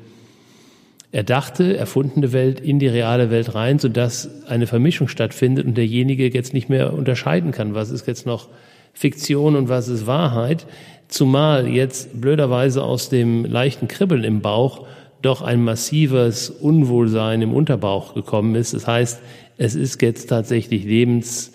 erdachte, 1.12 1.76
erfundene 1.76 2.32
Welt 2.32 2.58
in 2.58 2.78
die 2.78 2.86
reale 2.86 3.30
Welt 3.30 3.54
rein, 3.54 3.78
sodass 3.78 4.46
eine 4.46 4.66
Vermischung 4.66 5.08
stattfindet 5.08 5.66
und 5.66 5.76
derjenige 5.76 6.26
jetzt 6.32 6.54
nicht 6.54 6.70
mehr 6.70 6.94
unterscheiden 6.94 7.52
kann, 7.52 7.74
was 7.74 7.90
ist 7.90 8.06
jetzt 8.06 8.24
noch 8.24 8.48
Fiktion 8.94 9.56
und 9.56 9.68
was 9.68 9.88
ist 9.88 10.06
Wahrheit. 10.06 10.66
Zumal 11.06 11.68
jetzt 11.68 12.18
blöderweise 12.18 12.82
aus 12.82 13.10
dem 13.10 13.44
leichten 13.44 13.88
Kribbeln 13.88 14.24
im 14.24 14.40
Bauch 14.40 14.86
doch 15.20 15.42
ein 15.42 15.62
massives 15.62 16.48
Unwohlsein 16.48 17.42
im 17.42 17.52
Unterbauch 17.52 18.14
gekommen 18.14 18.54
ist. 18.54 18.72
Das 18.72 18.86
heißt, 18.86 19.20
es 19.58 19.74
ist 19.74 20.00
jetzt 20.00 20.30
tatsächlich 20.30 20.84
lebens, 20.84 21.52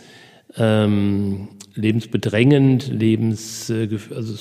ähm, 0.58 1.48
lebensbedrängend, 1.76 2.88
lebens, 2.92 3.70
äh, 3.70 3.90
also 4.16 4.34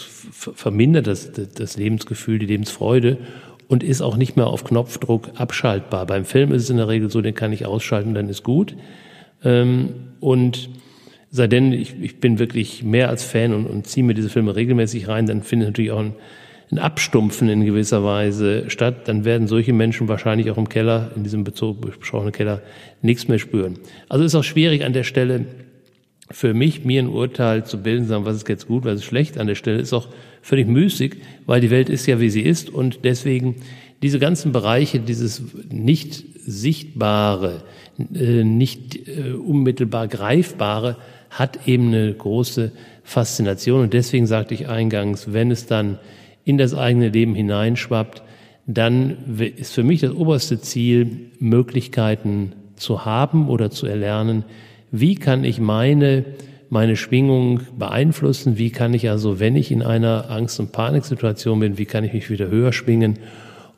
vermindert 0.55 1.07
das, 1.07 1.31
das 1.33 1.77
Lebensgefühl, 1.77 2.39
die 2.39 2.47
Lebensfreude 2.47 3.19
und 3.69 3.83
ist 3.83 4.03
auch 4.03 4.17
nicht 4.17 4.37
mehr 4.37 4.47
auf 4.47 4.65
Knopfdruck 4.65 5.31
abschaltbar. 5.37 6.07
Beim 6.07 6.25
Film 6.25 6.53
ist 6.53 6.65
es 6.65 6.71
in 6.71 6.77
der 6.77 6.89
Regel 6.89 7.11
so, 7.11 7.21
den 7.21 7.35
kann 7.35 7.53
ich 7.53 7.67
ausschalten, 7.67 8.15
dann 8.15 8.29
ist 8.29 8.43
gut. 8.43 8.77
Ähm, 9.43 9.91
und 10.21 10.69
sei 11.31 11.47
denn, 11.47 11.73
ich, 11.73 11.95
ich 12.01 12.21
bin 12.21 12.39
wirklich 12.39 12.83
mehr 12.83 13.09
als 13.09 13.25
Fan 13.25 13.55
und, 13.55 13.67
und 13.67 13.87
ziehe 13.87 14.05
mir 14.05 14.15
diese 14.15 14.29
Filme 14.29 14.55
regelmäßig 14.55 15.09
rein, 15.09 15.27
dann 15.27 15.43
findet 15.43 15.69
natürlich 15.69 15.93
auch 15.93 16.01
ein 16.01 16.15
ein 16.73 16.79
Abstumpfen 16.79 17.51
in 17.51 17.67
gewisser 17.67 18.03
Weise 18.03 18.71
statt, 18.71 19.07
dann 19.07 19.27
werden 19.27 19.47
solche 19.47 19.75
Menschen 19.75 20.09
wahrscheinlich 20.09 20.51
auch 20.51 20.57
im 20.57 20.71
Keller, 20.71 21.11
in 21.15 21.23
diesem 21.23 21.45
besprochenen 21.45 22.33
Keller, 22.33 22.63
nichts 23.03 23.29
mehr 23.29 23.39
spüren. 23.39 23.79
Also 24.09 24.25
ist 24.25 24.35
auch 24.35 24.43
schwierig 24.43 24.83
an 24.83 24.95
der 24.95 25.05
Stelle 25.05 25.45
für 26.33 26.55
mich, 26.55 26.85
mir 26.85 27.03
ein 27.03 27.09
Urteil 27.09 27.65
zu 27.65 27.83
bilden, 27.83 28.07
sagen, 28.07 28.25
was 28.25 28.37
ist 28.37 28.49
jetzt 28.49 28.67
gut, 28.67 28.85
was 28.85 28.97
ist 28.97 29.05
schlecht. 29.05 29.39
An 29.39 29.47
der 29.47 29.55
Stelle 29.55 29.79
ist 29.79 29.93
auch 29.93 30.09
völlig 30.41 30.67
müßig, 30.67 31.17
weil 31.47 31.61
die 31.61 31.71
Welt 31.71 31.89
ist 31.89 32.07
ja, 32.07 32.21
wie 32.21 32.31
sie 32.31 32.43
ist 32.43 32.71
und 32.71 33.05
deswegen 33.05 33.57
diese 34.03 34.19
ganzen 34.19 34.51
Bereiche, 34.51 34.99
dieses 34.99 35.43
nicht 35.71 36.25
sichtbare, 36.45 37.63
äh, 38.15 38.43
nicht 38.43 39.09
äh, 39.09 39.33
unmittelbar 39.33 40.09
greifbare, 40.09 40.97
hat 41.31 41.69
eben 41.69 41.89
eine 41.89 42.13
große 42.13 42.73
Faszination 43.05 43.83
und 43.83 43.93
deswegen 43.93 44.27
sagte 44.27 44.55
ich 44.55 44.69
eingangs, 44.69 45.33
wenn 45.33 45.51
es 45.51 45.67
dann 45.67 45.99
in 46.45 46.59
das 46.59 46.75
eigene 46.75 47.09
Leben 47.09 47.35
hineinschwappt, 47.35 48.23
dann 48.67 49.17
ist 49.57 49.73
für 49.73 49.83
mich 49.83 50.01
das 50.01 50.13
oberste 50.13 50.61
Ziel, 50.61 51.31
Möglichkeiten 51.39 52.53
zu 52.77 53.05
haben 53.05 53.49
oder 53.49 53.71
zu 53.71 53.87
erlernen, 53.87 54.45
wie 54.93 55.15
kann 55.15 55.43
ich 55.43 55.59
meine, 55.59 56.25
meine 56.69 56.97
Schwingung 56.97 57.61
beeinflussen, 57.79 58.59
wie 58.59 58.71
kann 58.71 58.95
ich 58.95 59.09
also, 59.09 59.41
wenn 59.41 59.57
ich 59.57 59.73
in 59.73 59.83
einer 59.83 60.31
Angst- 60.31 60.61
und 60.61 60.71
Paniksituation 60.71 61.61
bin, 61.61 61.79
wie 61.79 61.87
kann 61.87 62.05
ich 62.05 62.13
mich 62.13 62.31
wieder 62.31 62.49
höher 62.49 62.73
schwingen? 62.73 63.19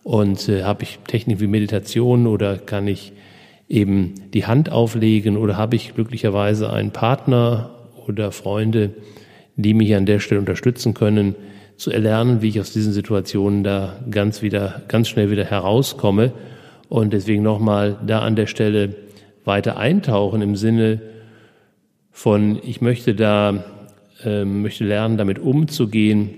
Und 0.03 0.49
äh, 0.49 0.65
habe 0.65 0.83
ich 0.83 0.99
Technik 1.07 1.41
wie 1.41 1.47
Meditation 1.47 2.27
oder 2.27 2.59
kann 2.59 2.89
ich 2.89 3.13
eben 3.69 4.15
die 4.35 4.45
Hand 4.45 4.71
auflegen? 4.71 5.37
Oder 5.37 5.57
habe 5.57 5.77
ich 5.77 5.95
glücklicherweise 5.95 6.71
einen 6.71 6.91
Partner 6.91 7.71
oder 8.07 8.33
Freunde, 8.33 8.91
die 9.57 9.73
mich 9.73 9.95
an 9.95 10.07
der 10.07 10.19
Stelle 10.19 10.41
unterstützen 10.41 10.95
können, 10.95 11.37
zu 11.77 11.91
erlernen, 11.91 12.43
wie 12.43 12.49
ich 12.49 12.61
aus 12.61 12.73
diesen 12.73 12.93
Situationen 12.93 13.65
da 13.65 14.01
ganz 14.11 14.43
wieder, 14.43 14.83
ganz 14.89 15.09
schnell 15.09 15.31
wieder 15.31 15.45
herauskomme. 15.45 16.33
Und 16.89 17.13
deswegen 17.13 17.43
nochmal 17.43 17.97
da 18.07 18.21
an 18.21 18.37
der 18.37 18.47
Stelle 18.47 18.95
weiter 19.45 19.77
eintauchen 19.77 20.43
im 20.43 20.57
Sinne 20.57 21.01
von, 22.11 22.61
ich 22.65 22.81
möchte 22.81 23.15
da, 23.15 23.65
äh, 24.25 24.45
möchte 24.45 24.85
lernen, 24.85 25.19
damit 25.19 25.39
umzugehen. 25.39 26.31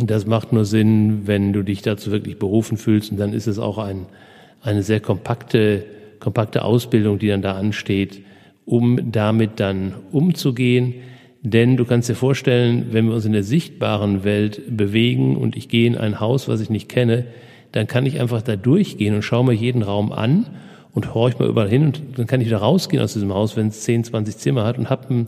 Das 0.00 0.26
macht 0.26 0.52
nur 0.52 0.64
Sinn, 0.64 1.26
wenn 1.26 1.52
du 1.52 1.62
dich 1.62 1.82
dazu 1.82 2.10
wirklich 2.10 2.38
berufen 2.38 2.76
fühlst. 2.76 3.12
Und 3.12 3.18
dann 3.18 3.32
ist 3.32 3.46
es 3.46 3.58
auch 3.58 3.78
ein, 3.78 4.06
eine 4.62 4.82
sehr 4.82 5.00
kompakte, 5.00 5.84
kompakte 6.20 6.64
Ausbildung, 6.64 7.18
die 7.18 7.28
dann 7.28 7.42
da 7.42 7.56
ansteht, 7.56 8.22
um 8.64 9.12
damit 9.12 9.60
dann 9.60 9.94
umzugehen. 10.12 10.94
Denn 11.42 11.76
du 11.76 11.84
kannst 11.84 12.08
dir 12.08 12.16
vorstellen, 12.16 12.86
wenn 12.90 13.06
wir 13.06 13.14
uns 13.14 13.24
in 13.24 13.32
der 13.32 13.44
sichtbaren 13.44 14.24
Welt 14.24 14.76
bewegen 14.76 15.36
und 15.36 15.56
ich 15.56 15.68
gehe 15.68 15.86
in 15.86 15.96
ein 15.96 16.20
Haus, 16.20 16.48
was 16.48 16.60
ich 16.60 16.68
nicht 16.68 16.88
kenne, 16.88 17.26
dann 17.72 17.86
kann 17.86 18.06
ich 18.06 18.20
einfach 18.20 18.42
da 18.42 18.56
durchgehen 18.56 19.14
und 19.14 19.22
schaue 19.22 19.44
mir 19.44 19.52
jeden 19.52 19.82
Raum 19.82 20.10
an 20.12 20.46
und 20.98 21.14
horch 21.14 21.38
mal 21.38 21.48
überall 21.48 21.68
hin 21.68 21.84
und 21.84 22.00
dann 22.16 22.26
kann 22.26 22.40
ich 22.40 22.48
wieder 22.48 22.58
rausgehen 22.58 23.00
aus 23.00 23.12
diesem 23.12 23.32
Haus, 23.32 23.56
wenn 23.56 23.68
es 23.68 23.82
10, 23.82 24.02
20 24.02 24.36
Zimmer 24.36 24.64
hat 24.64 24.78
und 24.78 24.90
habe 24.90 25.08
einen, 25.08 25.26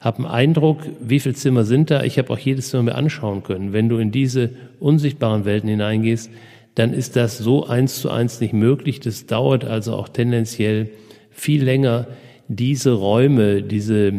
hab 0.00 0.16
einen 0.18 0.26
Eindruck, 0.26 0.80
wie 1.00 1.18
viele 1.18 1.34
Zimmer 1.34 1.64
sind 1.64 1.90
da. 1.90 2.02
Ich 2.02 2.18
habe 2.18 2.30
auch 2.30 2.38
jedes 2.38 2.68
Zimmer 2.68 2.82
mir 2.82 2.94
anschauen 2.94 3.42
können. 3.42 3.72
Wenn 3.72 3.88
du 3.88 3.96
in 3.96 4.10
diese 4.10 4.50
unsichtbaren 4.80 5.46
Welten 5.46 5.70
hineingehst, 5.70 6.30
dann 6.74 6.92
ist 6.92 7.16
das 7.16 7.38
so 7.38 7.66
eins 7.66 8.02
zu 8.02 8.10
eins 8.10 8.40
nicht 8.42 8.52
möglich. 8.52 9.00
Das 9.00 9.24
dauert 9.24 9.64
also 9.64 9.94
auch 9.94 10.08
tendenziell 10.08 10.90
viel 11.30 11.64
länger, 11.64 12.06
diese 12.48 12.92
Räume, 12.92 13.62
diese 13.62 14.12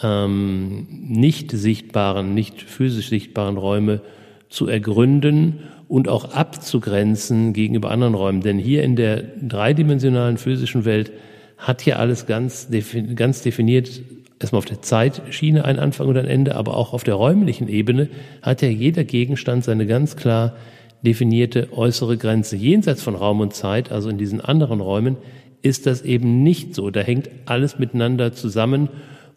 ähm, 0.00 0.86
nicht 0.90 1.50
sichtbaren, 1.50 2.34
nicht 2.34 2.62
physisch 2.62 3.08
sichtbaren 3.08 3.56
Räume 3.56 4.00
zu 4.48 4.68
ergründen 4.68 5.58
und 5.94 6.08
auch 6.08 6.32
abzugrenzen 6.32 7.52
gegenüber 7.52 7.92
anderen 7.92 8.16
Räumen. 8.16 8.40
Denn 8.40 8.58
hier 8.58 8.82
in 8.82 8.96
der 8.96 9.22
dreidimensionalen 9.40 10.38
physischen 10.38 10.84
Welt 10.84 11.12
hat 11.56 11.86
ja 11.86 11.98
alles 11.98 12.26
ganz, 12.26 12.68
ganz 13.14 13.42
definiert, 13.42 14.02
erstmal 14.40 14.58
auf 14.58 14.64
der 14.64 14.82
Zeitschiene 14.82 15.64
ein 15.64 15.78
Anfang 15.78 16.08
und 16.08 16.16
ein 16.16 16.26
Ende, 16.26 16.56
aber 16.56 16.76
auch 16.76 16.94
auf 16.94 17.04
der 17.04 17.14
räumlichen 17.14 17.68
Ebene 17.68 18.08
hat 18.42 18.60
ja 18.60 18.66
jeder 18.66 19.04
Gegenstand 19.04 19.62
seine 19.62 19.86
ganz 19.86 20.16
klar 20.16 20.56
definierte 21.02 21.68
äußere 21.72 22.16
Grenze. 22.16 22.56
Jenseits 22.56 23.00
von 23.00 23.14
Raum 23.14 23.38
und 23.38 23.54
Zeit, 23.54 23.92
also 23.92 24.08
in 24.08 24.18
diesen 24.18 24.40
anderen 24.40 24.80
Räumen, 24.80 25.16
ist 25.62 25.86
das 25.86 26.02
eben 26.02 26.42
nicht 26.42 26.74
so. 26.74 26.90
Da 26.90 27.02
hängt 27.02 27.30
alles 27.46 27.78
miteinander 27.78 28.32
zusammen 28.32 28.88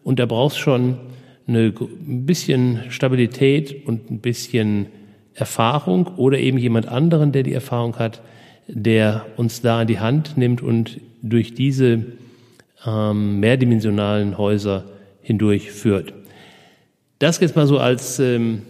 und 0.02 0.18
da 0.18 0.26
brauchst 0.26 0.58
schon 0.58 0.98
eine, 1.46 1.72
ein 1.78 2.26
bisschen 2.26 2.80
Stabilität 2.88 3.86
und 3.86 4.10
ein 4.10 4.18
bisschen 4.18 4.86
Erfahrung 5.38 6.08
oder 6.16 6.38
eben 6.38 6.58
jemand 6.58 6.88
anderen, 6.88 7.32
der 7.32 7.42
die 7.42 7.52
Erfahrung 7.52 7.96
hat, 7.96 8.20
der 8.66 9.26
uns 9.36 9.62
da 9.62 9.80
an 9.80 9.86
die 9.86 10.00
Hand 10.00 10.36
nimmt 10.36 10.62
und 10.62 11.00
durch 11.22 11.54
diese 11.54 12.04
ähm, 12.86 13.40
mehrdimensionalen 13.40 14.36
Häuser 14.38 14.84
hindurch 15.22 15.70
führt. 15.70 16.12
Das 17.18 17.40
jetzt 17.40 17.56
mal 17.56 17.66
so 17.66 17.78
als, 17.78 18.18
ähm, 18.18 18.62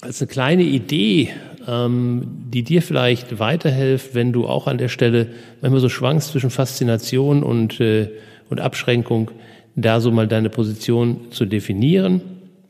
als 0.00 0.20
eine 0.20 0.28
kleine 0.28 0.62
Idee, 0.62 1.30
ähm, 1.66 2.26
die 2.52 2.62
dir 2.62 2.80
vielleicht 2.80 3.38
weiterhilft, 3.38 4.14
wenn 4.14 4.32
du 4.32 4.46
auch 4.46 4.66
an 4.66 4.78
der 4.78 4.88
Stelle 4.88 5.28
manchmal 5.60 5.80
so 5.80 5.88
schwankst 5.88 6.30
zwischen 6.30 6.50
Faszination 6.50 7.42
und, 7.42 7.80
äh, 7.80 8.08
und 8.48 8.60
Abschränkung 8.60 9.30
da 9.76 10.00
so 10.00 10.10
mal 10.10 10.26
deine 10.26 10.50
Position 10.50 11.30
zu 11.30 11.44
definieren. 11.44 12.22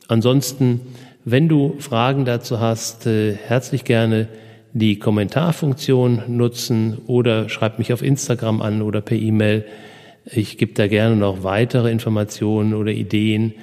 Ansonsten, 0.08 0.80
wenn 1.24 1.48
du 1.48 1.76
Fragen 1.78 2.24
dazu 2.24 2.60
hast, 2.60 3.06
äh, 3.06 3.34
herzlich 3.34 3.84
gerne 3.84 4.28
die 4.72 4.98
Kommentarfunktion 4.98 6.22
nutzen 6.28 6.98
oder 7.06 7.48
schreib 7.48 7.78
mich 7.78 7.92
auf 7.92 8.02
Instagram 8.02 8.62
an 8.62 8.82
oder 8.82 9.00
per 9.00 9.16
E-Mail. 9.16 9.64
Ich 10.24 10.58
gebe 10.58 10.74
da 10.74 10.86
gerne 10.86 11.16
noch 11.16 11.42
weitere 11.42 11.90
Informationen 11.90 12.74
oder 12.74 12.92
Ideen 12.92 13.54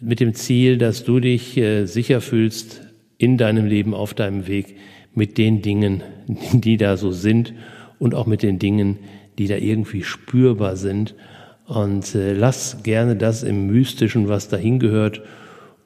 mit 0.00 0.20
dem 0.20 0.34
Ziel, 0.34 0.78
dass 0.78 1.04
du 1.04 1.20
dich 1.20 1.56
äh, 1.56 1.86
sicher 1.86 2.20
fühlst 2.20 2.82
in 3.18 3.36
deinem 3.36 3.66
Leben, 3.66 3.94
auf 3.94 4.14
deinem 4.14 4.46
Weg 4.46 4.76
mit 5.14 5.38
den 5.38 5.62
Dingen, 5.62 6.02
die 6.52 6.76
da 6.76 6.96
so 6.96 7.10
sind 7.10 7.54
und 7.98 8.14
auch 8.14 8.26
mit 8.26 8.42
den 8.42 8.58
Dingen, 8.58 8.98
die 9.38 9.46
da 9.46 9.56
irgendwie 9.56 10.02
spürbar 10.02 10.76
sind 10.76 11.14
und 11.66 12.14
äh, 12.14 12.32
lass 12.32 12.82
gerne 12.82 13.14
das 13.16 13.42
im 13.42 13.66
Mystischen, 13.66 14.28
was 14.28 14.48
dahin 14.48 14.78
gehört, 14.78 15.22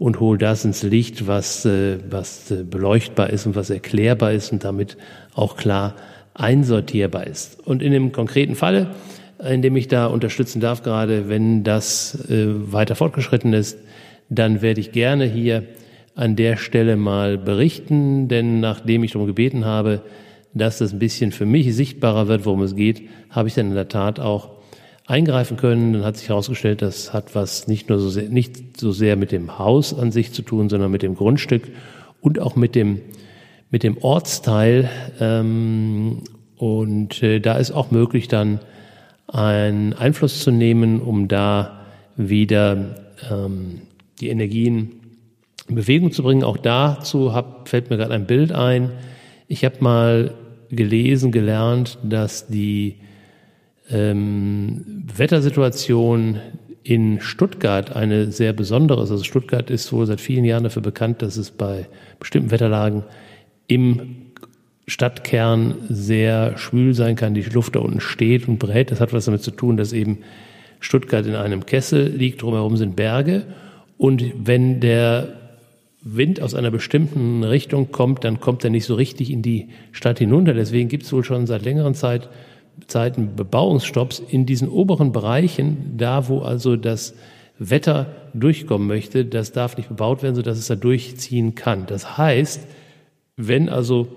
und 0.02 0.18
hol 0.18 0.36
das 0.36 0.64
ins 0.64 0.82
Licht, 0.82 1.28
was, 1.28 1.64
äh, 1.64 1.98
was 2.10 2.50
äh, 2.50 2.64
beleuchtbar 2.64 3.30
ist 3.30 3.46
und 3.46 3.54
was 3.54 3.70
erklärbar 3.70 4.32
ist 4.32 4.50
und 4.50 4.64
damit 4.64 4.96
auch 5.32 5.56
klar 5.56 5.94
einsortierbar 6.34 7.28
ist. 7.28 7.64
Und 7.64 7.82
in 7.82 7.92
dem 7.92 8.10
konkreten 8.10 8.56
Falle, 8.56 8.88
in 9.48 9.62
dem 9.62 9.76
ich 9.76 9.86
da 9.86 10.06
unterstützen 10.06 10.60
darf, 10.60 10.82
gerade 10.82 11.28
wenn 11.28 11.62
das 11.62 12.28
äh, 12.28 12.46
weiter 12.72 12.96
fortgeschritten 12.96 13.52
ist, 13.52 13.78
dann 14.28 14.60
werde 14.60 14.80
ich 14.80 14.90
gerne 14.90 15.24
hier 15.24 15.62
an 16.16 16.34
der 16.34 16.56
Stelle 16.56 16.96
mal 16.96 17.38
berichten, 17.38 18.26
denn 18.26 18.58
nachdem 18.58 19.04
ich 19.04 19.12
darum 19.12 19.28
gebeten 19.28 19.66
habe, 19.66 20.02
dass 20.52 20.78
das 20.78 20.92
ein 20.92 20.98
bisschen 20.98 21.30
für 21.30 21.46
mich 21.46 21.76
sichtbarer 21.76 22.26
wird, 22.26 22.44
worum 22.44 22.62
es 22.62 22.74
geht, 22.74 23.08
habe 23.30 23.46
ich 23.46 23.54
dann 23.54 23.68
in 23.68 23.74
der 23.76 23.88
Tat 23.88 24.18
auch 24.18 24.50
eingreifen 25.06 25.56
können. 25.56 25.92
Dann 25.92 26.04
hat 26.04 26.16
sich 26.16 26.28
herausgestellt, 26.28 26.82
das 26.82 27.12
hat 27.12 27.34
was 27.34 27.68
nicht 27.68 27.88
nur 27.88 27.98
so 27.98 28.08
sehr, 28.08 28.28
nicht 28.28 28.80
so 28.80 28.92
sehr 28.92 29.16
mit 29.16 29.32
dem 29.32 29.58
Haus 29.58 29.96
an 29.96 30.12
sich 30.12 30.32
zu 30.32 30.42
tun, 30.42 30.68
sondern 30.68 30.90
mit 30.90 31.02
dem 31.02 31.14
Grundstück 31.14 31.68
und 32.20 32.38
auch 32.38 32.56
mit 32.56 32.74
dem 32.74 33.00
mit 33.70 33.82
dem 33.82 33.98
Ortsteil. 33.98 34.88
Ähm, 35.18 36.22
und 36.56 37.22
äh, 37.22 37.40
da 37.40 37.54
ist 37.56 37.72
auch 37.72 37.90
möglich, 37.90 38.28
dann 38.28 38.60
einen 39.26 39.94
Einfluss 39.94 40.42
zu 40.42 40.52
nehmen, 40.52 41.00
um 41.00 41.26
da 41.26 41.80
wieder 42.16 42.96
ähm, 43.30 43.80
die 44.20 44.28
Energien 44.28 45.00
in 45.68 45.74
Bewegung 45.74 46.12
zu 46.12 46.22
bringen. 46.22 46.44
Auch 46.44 46.58
dazu 46.58 47.32
hab, 47.32 47.68
fällt 47.68 47.90
mir 47.90 47.96
gerade 47.96 48.14
ein 48.14 48.26
Bild 48.26 48.52
ein. 48.52 48.90
Ich 49.48 49.64
habe 49.64 49.76
mal 49.80 50.34
gelesen, 50.70 51.32
gelernt, 51.32 51.98
dass 52.02 52.46
die 52.46 52.96
ähm, 53.90 55.06
Wettersituation 55.16 56.40
in 56.84 57.20
Stuttgart 57.20 57.94
eine 57.94 58.32
sehr 58.32 58.52
besondere 58.52 59.02
ist. 59.02 59.10
Also 59.10 59.24
Stuttgart 59.24 59.70
ist 59.70 59.92
wohl 59.92 60.06
seit 60.06 60.20
vielen 60.20 60.44
Jahren 60.44 60.64
dafür 60.64 60.82
bekannt, 60.82 61.22
dass 61.22 61.36
es 61.36 61.50
bei 61.50 61.86
bestimmten 62.18 62.50
Wetterlagen 62.50 63.04
im 63.68 64.16
Stadtkern 64.88 65.74
sehr 65.88 66.58
schwül 66.58 66.94
sein 66.94 67.14
kann, 67.14 67.34
die 67.34 67.42
Luft 67.42 67.76
da 67.76 67.80
unten 67.80 68.00
steht 68.00 68.48
und 68.48 68.58
brät. 68.58 68.90
Das 68.90 69.00
hat 69.00 69.12
was 69.12 69.26
damit 69.26 69.42
zu 69.42 69.52
tun, 69.52 69.76
dass 69.76 69.92
eben 69.92 70.18
Stuttgart 70.80 71.24
in 71.26 71.36
einem 71.36 71.66
Kessel 71.66 72.08
liegt, 72.08 72.42
drumherum 72.42 72.76
sind 72.76 72.96
Berge. 72.96 73.44
Und 73.96 74.24
wenn 74.36 74.80
der 74.80 75.34
Wind 76.02 76.42
aus 76.42 76.54
einer 76.56 76.72
bestimmten 76.72 77.44
Richtung 77.44 77.92
kommt, 77.92 78.24
dann 78.24 78.40
kommt 78.40 78.64
er 78.64 78.70
nicht 78.70 78.84
so 78.84 78.96
richtig 78.96 79.30
in 79.30 79.42
die 79.42 79.68
Stadt 79.92 80.18
hinunter. 80.18 80.52
Deswegen 80.52 80.88
gibt 80.88 81.04
es 81.04 81.12
wohl 81.12 81.22
schon 81.22 81.46
seit 81.46 81.64
längerer 81.64 81.92
Zeit 81.92 82.28
Zeiten 82.86 83.36
Bebauungsstopps 83.36 84.20
in 84.20 84.46
diesen 84.46 84.68
oberen 84.68 85.12
Bereichen, 85.12 85.94
da 85.96 86.28
wo 86.28 86.40
also 86.40 86.76
das 86.76 87.14
Wetter 87.58 88.06
durchkommen 88.34 88.88
möchte, 88.88 89.24
das 89.24 89.52
darf 89.52 89.76
nicht 89.76 89.88
bebaut 89.88 90.22
werden, 90.22 90.34
sodass 90.34 90.58
es 90.58 90.66
da 90.66 90.76
durchziehen 90.76 91.54
kann. 91.54 91.86
Das 91.86 92.18
heißt, 92.18 92.66
wenn 93.36 93.68
also 93.68 94.08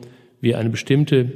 wir 0.41 0.57
eine 0.57 0.69
bestimmte 0.69 1.31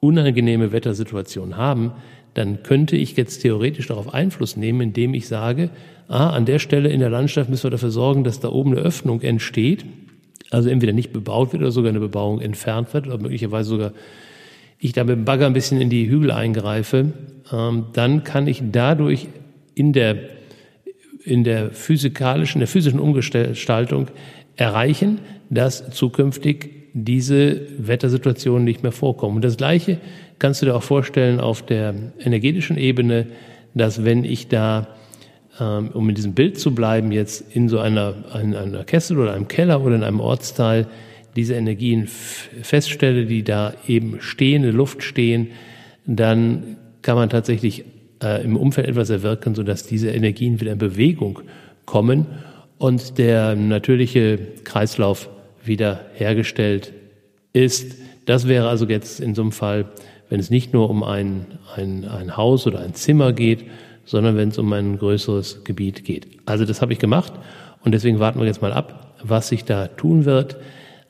unangenehme 0.00 0.72
Wettersituation 0.72 1.56
haben, 1.56 1.92
dann 2.34 2.62
könnte 2.62 2.96
ich 2.96 3.16
jetzt 3.16 3.40
theoretisch 3.40 3.88
darauf 3.88 4.14
Einfluss 4.14 4.56
nehmen, 4.56 4.80
indem 4.80 5.14
ich 5.14 5.28
sage, 5.28 5.70
ah, 6.08 6.30
an 6.30 6.46
der 6.46 6.58
Stelle 6.58 6.88
in 6.88 7.00
der 7.00 7.10
Landschaft 7.10 7.50
müssen 7.50 7.64
wir 7.64 7.70
dafür 7.70 7.90
sorgen, 7.90 8.24
dass 8.24 8.40
da 8.40 8.48
oben 8.48 8.72
eine 8.72 8.80
Öffnung 8.80 9.20
entsteht, 9.20 9.84
also 10.50 10.68
entweder 10.68 10.92
nicht 10.92 11.12
bebaut 11.12 11.52
wird 11.52 11.62
oder 11.62 11.72
sogar 11.72 11.90
eine 11.90 12.00
Bebauung 12.00 12.40
entfernt 12.40 12.92
wird 12.94 13.06
oder 13.06 13.18
möglicherweise 13.18 13.70
sogar 13.70 13.92
ich 14.80 14.92
da 14.92 15.04
mit 15.04 15.14
dem 15.14 15.24
Bagger 15.24 15.46
ein 15.46 15.52
bisschen 15.52 15.80
in 15.80 15.90
die 15.90 16.08
Hügel 16.08 16.30
eingreife, 16.30 17.12
ähm, 17.52 17.86
dann 17.92 18.24
kann 18.24 18.46
ich 18.46 18.62
dadurch 18.72 19.28
in 19.74 19.92
der, 19.92 20.16
in 21.22 21.44
der 21.44 21.70
physikalischen, 21.70 22.60
der 22.60 22.68
physischen 22.68 22.98
Umgestaltung 22.98 24.08
erreichen, 24.56 25.20
dass 25.50 25.90
zukünftig 25.90 26.70
diese 26.92 27.60
Wettersituationen 27.78 28.64
nicht 28.64 28.82
mehr 28.82 28.92
vorkommen. 28.92 29.36
Und 29.36 29.44
das 29.44 29.58
Gleiche 29.58 29.98
kannst 30.38 30.62
du 30.62 30.66
dir 30.66 30.74
auch 30.74 30.82
vorstellen 30.82 31.38
auf 31.40 31.62
der 31.62 31.94
energetischen 32.18 32.78
Ebene, 32.78 33.26
dass 33.74 34.04
wenn 34.04 34.24
ich 34.24 34.48
da, 34.48 34.88
ähm, 35.60 35.90
um 35.92 36.08
in 36.08 36.14
diesem 36.14 36.32
Bild 36.32 36.58
zu 36.58 36.74
bleiben, 36.74 37.12
jetzt 37.12 37.54
in 37.54 37.68
so 37.68 37.78
einer, 37.78 38.14
einer 38.32 38.84
Kessel 38.84 39.18
oder 39.18 39.34
einem 39.34 39.46
Keller 39.46 39.82
oder 39.82 39.94
in 39.94 40.02
einem 40.02 40.20
Ortsteil 40.20 40.86
diese 41.36 41.54
Energien 41.54 42.06
feststelle, 42.06 43.26
die 43.26 43.42
da 43.42 43.74
eben 43.86 44.20
stehen, 44.20 44.56
in 44.56 44.62
der 44.62 44.72
Luft 44.72 45.02
stehen, 45.02 45.48
dann 46.06 46.76
kann 47.02 47.16
man 47.16 47.30
tatsächlich 47.30 47.84
äh, 48.22 48.42
im 48.42 48.56
Umfeld 48.56 48.88
etwas 48.88 49.10
erwirken, 49.10 49.54
sodass 49.54 49.86
diese 49.86 50.10
Energien 50.10 50.60
wieder 50.60 50.72
in 50.72 50.78
Bewegung 50.78 51.40
kommen 51.86 52.26
und 52.78 53.18
der 53.18 53.56
natürliche 53.56 54.38
Kreislauf 54.64 55.28
wieder 55.64 56.06
hergestellt 56.14 56.92
ist. 57.52 57.96
Das 58.26 58.48
wäre 58.48 58.68
also 58.68 58.86
jetzt 58.86 59.20
in 59.20 59.34
so 59.34 59.42
einem 59.42 59.52
Fall, 59.52 59.86
wenn 60.28 60.40
es 60.40 60.50
nicht 60.50 60.72
nur 60.72 60.88
um 60.88 61.02
ein, 61.02 61.46
ein, 61.74 62.04
ein 62.04 62.36
Haus 62.36 62.66
oder 62.66 62.80
ein 62.80 62.94
Zimmer 62.94 63.32
geht, 63.32 63.64
sondern 64.04 64.36
wenn 64.36 64.48
es 64.48 64.58
um 64.58 64.72
ein 64.72 64.98
größeres 64.98 65.64
Gebiet 65.64 66.04
geht. 66.04 66.26
Also 66.46 66.64
das 66.64 66.80
habe 66.80 66.92
ich 66.92 66.98
gemacht 66.98 67.32
und 67.84 67.92
deswegen 67.92 68.18
warten 68.18 68.40
wir 68.40 68.46
jetzt 68.46 68.62
mal 68.62 68.72
ab, 68.72 69.16
was 69.22 69.48
sich 69.48 69.64
da 69.64 69.88
tun 69.88 70.24
wird. 70.24 70.56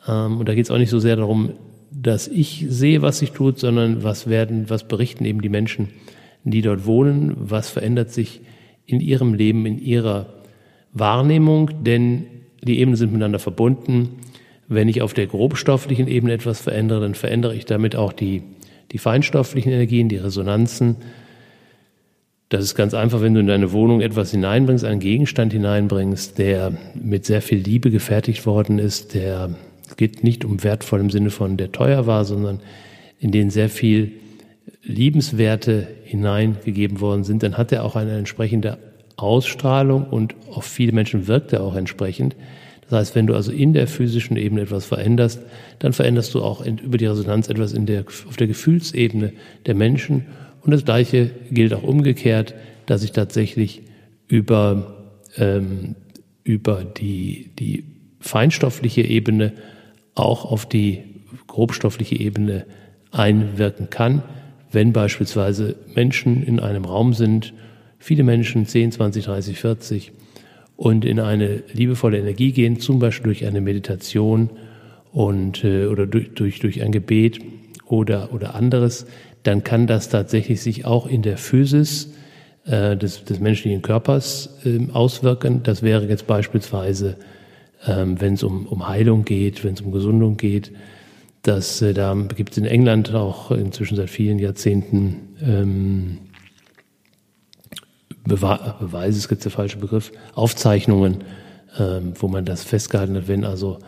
Ähm, 0.06 0.38
und 0.38 0.48
da 0.48 0.54
geht 0.54 0.64
es 0.64 0.70
auch 0.70 0.78
nicht 0.78 0.90
so 0.90 0.98
sehr 0.98 1.16
darum, 1.16 1.52
dass 1.90 2.28
ich 2.28 2.66
sehe, 2.68 3.02
was 3.02 3.18
sich 3.18 3.32
tut, 3.32 3.58
sondern 3.58 4.02
was 4.02 4.28
werden, 4.28 4.70
was 4.70 4.86
berichten 4.86 5.24
eben 5.24 5.42
die 5.42 5.48
Menschen, 5.48 5.88
die 6.44 6.62
dort 6.62 6.86
wohnen, 6.86 7.34
was 7.36 7.68
verändert 7.68 8.10
sich 8.10 8.40
in 8.86 9.00
ihrem 9.00 9.34
Leben, 9.34 9.66
in 9.66 9.78
ihrer 9.78 10.26
Wahrnehmung, 10.92 11.70
denn 11.84 12.26
die 12.62 12.78
Ebenen 12.78 12.96
sind 12.96 13.12
miteinander 13.12 13.38
verbunden. 13.38 14.20
Wenn 14.68 14.88
ich 14.88 15.02
auf 15.02 15.14
der 15.14 15.26
grobstofflichen 15.26 16.06
Ebene 16.06 16.32
etwas 16.32 16.60
verändere, 16.60 17.00
dann 17.00 17.14
verändere 17.14 17.54
ich 17.54 17.64
damit 17.64 17.96
auch 17.96 18.12
die, 18.12 18.42
die 18.92 18.98
feinstofflichen 18.98 19.72
Energien, 19.72 20.08
die 20.08 20.16
Resonanzen. 20.16 20.96
Das 22.48 22.64
ist 22.64 22.74
ganz 22.74 22.94
einfach, 22.94 23.20
wenn 23.20 23.34
du 23.34 23.40
in 23.40 23.46
deine 23.46 23.72
Wohnung 23.72 24.00
etwas 24.00 24.32
hineinbringst, 24.32 24.84
einen 24.84 25.00
Gegenstand 25.00 25.52
hineinbringst, 25.52 26.38
der 26.38 26.72
mit 26.94 27.24
sehr 27.24 27.42
viel 27.42 27.58
Liebe 27.58 27.90
gefertigt 27.90 28.46
worden 28.46 28.78
ist, 28.78 29.14
der 29.14 29.50
es 29.90 29.96
geht 29.96 30.22
nicht 30.22 30.44
um 30.44 30.62
wertvoll 30.62 31.00
im 31.00 31.10
Sinne 31.10 31.30
von 31.30 31.56
der 31.56 31.72
teuer 31.72 32.06
war, 32.06 32.24
sondern 32.24 32.60
in 33.18 33.32
den 33.32 33.50
sehr 33.50 33.68
viel 33.68 34.12
Liebenswerte 34.84 35.88
hineingegeben 36.04 37.00
worden 37.00 37.24
sind, 37.24 37.42
dann 37.42 37.58
hat 37.58 37.72
er 37.72 37.84
auch 37.84 37.96
eine 37.96 38.16
entsprechende 38.16 38.78
Ausstrahlung 39.16 40.04
und 40.04 40.36
auf 40.50 40.64
viele 40.64 40.92
Menschen 40.92 41.26
wirkt 41.26 41.52
er 41.52 41.64
auch 41.64 41.74
entsprechend. 41.74 42.36
Das 42.82 42.98
heißt, 42.98 43.14
wenn 43.16 43.26
du 43.26 43.34
also 43.34 43.50
in 43.50 43.72
der 43.72 43.88
physischen 43.88 44.36
Ebene 44.36 44.62
etwas 44.62 44.86
veränderst, 44.86 45.40
dann 45.80 45.92
veränderst 45.92 46.34
du 46.34 46.42
auch 46.42 46.64
in, 46.64 46.78
über 46.78 46.96
die 46.96 47.06
Resonanz 47.06 47.48
etwas 47.48 47.72
in 47.72 47.86
der, 47.86 48.04
auf 48.28 48.36
der 48.36 48.46
Gefühlsebene 48.46 49.32
der 49.66 49.74
Menschen. 49.74 50.26
Und 50.62 50.70
das 50.70 50.84
Gleiche 50.84 51.30
gilt 51.50 51.74
auch 51.74 51.82
umgekehrt, 51.82 52.54
dass 52.86 53.02
ich 53.02 53.10
tatsächlich 53.10 53.82
über, 54.28 55.10
ähm, 55.36 55.96
über 56.44 56.84
die, 56.84 57.50
die 57.58 57.84
feinstoffliche 58.20 59.02
Ebene 59.02 59.52
auch 60.14 60.44
auf 60.44 60.66
die 60.66 61.04
grobstoffliche 61.46 62.18
Ebene 62.18 62.66
einwirken 63.12 63.90
kann, 63.90 64.22
wenn 64.72 64.92
beispielsweise 64.92 65.76
Menschen 65.94 66.42
in 66.42 66.60
einem 66.60 66.84
Raum 66.84 67.12
sind, 67.12 67.52
viele 67.98 68.22
Menschen, 68.22 68.66
10, 68.66 68.92
20, 68.92 69.24
30, 69.24 69.58
40, 69.58 70.12
und 70.76 71.04
in 71.04 71.20
eine 71.20 71.62
liebevolle 71.74 72.18
Energie 72.18 72.52
gehen, 72.52 72.80
zum 72.80 73.00
Beispiel 73.00 73.34
durch 73.34 73.44
eine 73.44 73.60
Meditation 73.60 74.48
und, 75.12 75.62
äh, 75.62 75.86
oder 75.86 76.06
durch, 76.06 76.32
durch, 76.34 76.58
durch 76.60 76.82
ein 76.82 76.92
Gebet 76.92 77.38
oder, 77.86 78.32
oder 78.32 78.54
anderes, 78.54 79.06
dann 79.42 79.62
kann 79.64 79.86
das 79.86 80.08
tatsächlich 80.08 80.62
sich 80.62 80.86
auch 80.86 81.06
in 81.06 81.20
der 81.20 81.36
Physis 81.36 82.14
äh, 82.64 82.96
des, 82.96 83.24
des 83.24 83.40
menschlichen 83.40 83.82
Körpers 83.82 84.58
äh, 84.64 84.78
auswirken. 84.92 85.62
Das 85.62 85.82
wäre 85.82 86.06
jetzt 86.06 86.26
beispielsweise 86.26 87.16
ähm, 87.86 88.20
wenn 88.20 88.34
es 88.34 88.42
um, 88.42 88.66
um 88.66 88.88
Heilung 88.88 89.24
geht, 89.24 89.64
wenn 89.64 89.74
es 89.74 89.80
um 89.80 89.92
Gesundung 89.92 90.36
geht. 90.36 90.72
Das, 91.42 91.80
äh, 91.80 91.94
da 91.94 92.14
gibt 92.14 92.52
es 92.52 92.58
in 92.58 92.66
England 92.66 93.14
auch 93.14 93.50
inzwischen 93.50 93.96
seit 93.96 94.10
vielen 94.10 94.38
Jahrzehnten 94.38 95.16
ähm, 95.42 96.18
Bewe 98.24 98.74
Beweise, 98.78 99.18
es 99.18 99.28
gibt 99.28 99.44
der 99.44 99.50
falsche 99.50 99.78
Begriff, 99.78 100.12
Aufzeichnungen, 100.34 101.24
ähm, 101.78 102.12
wo 102.16 102.28
man 102.28 102.44
das 102.44 102.62
festgehalten 102.62 103.16
hat, 103.16 103.28
wenn 103.28 103.44
also 103.44 103.78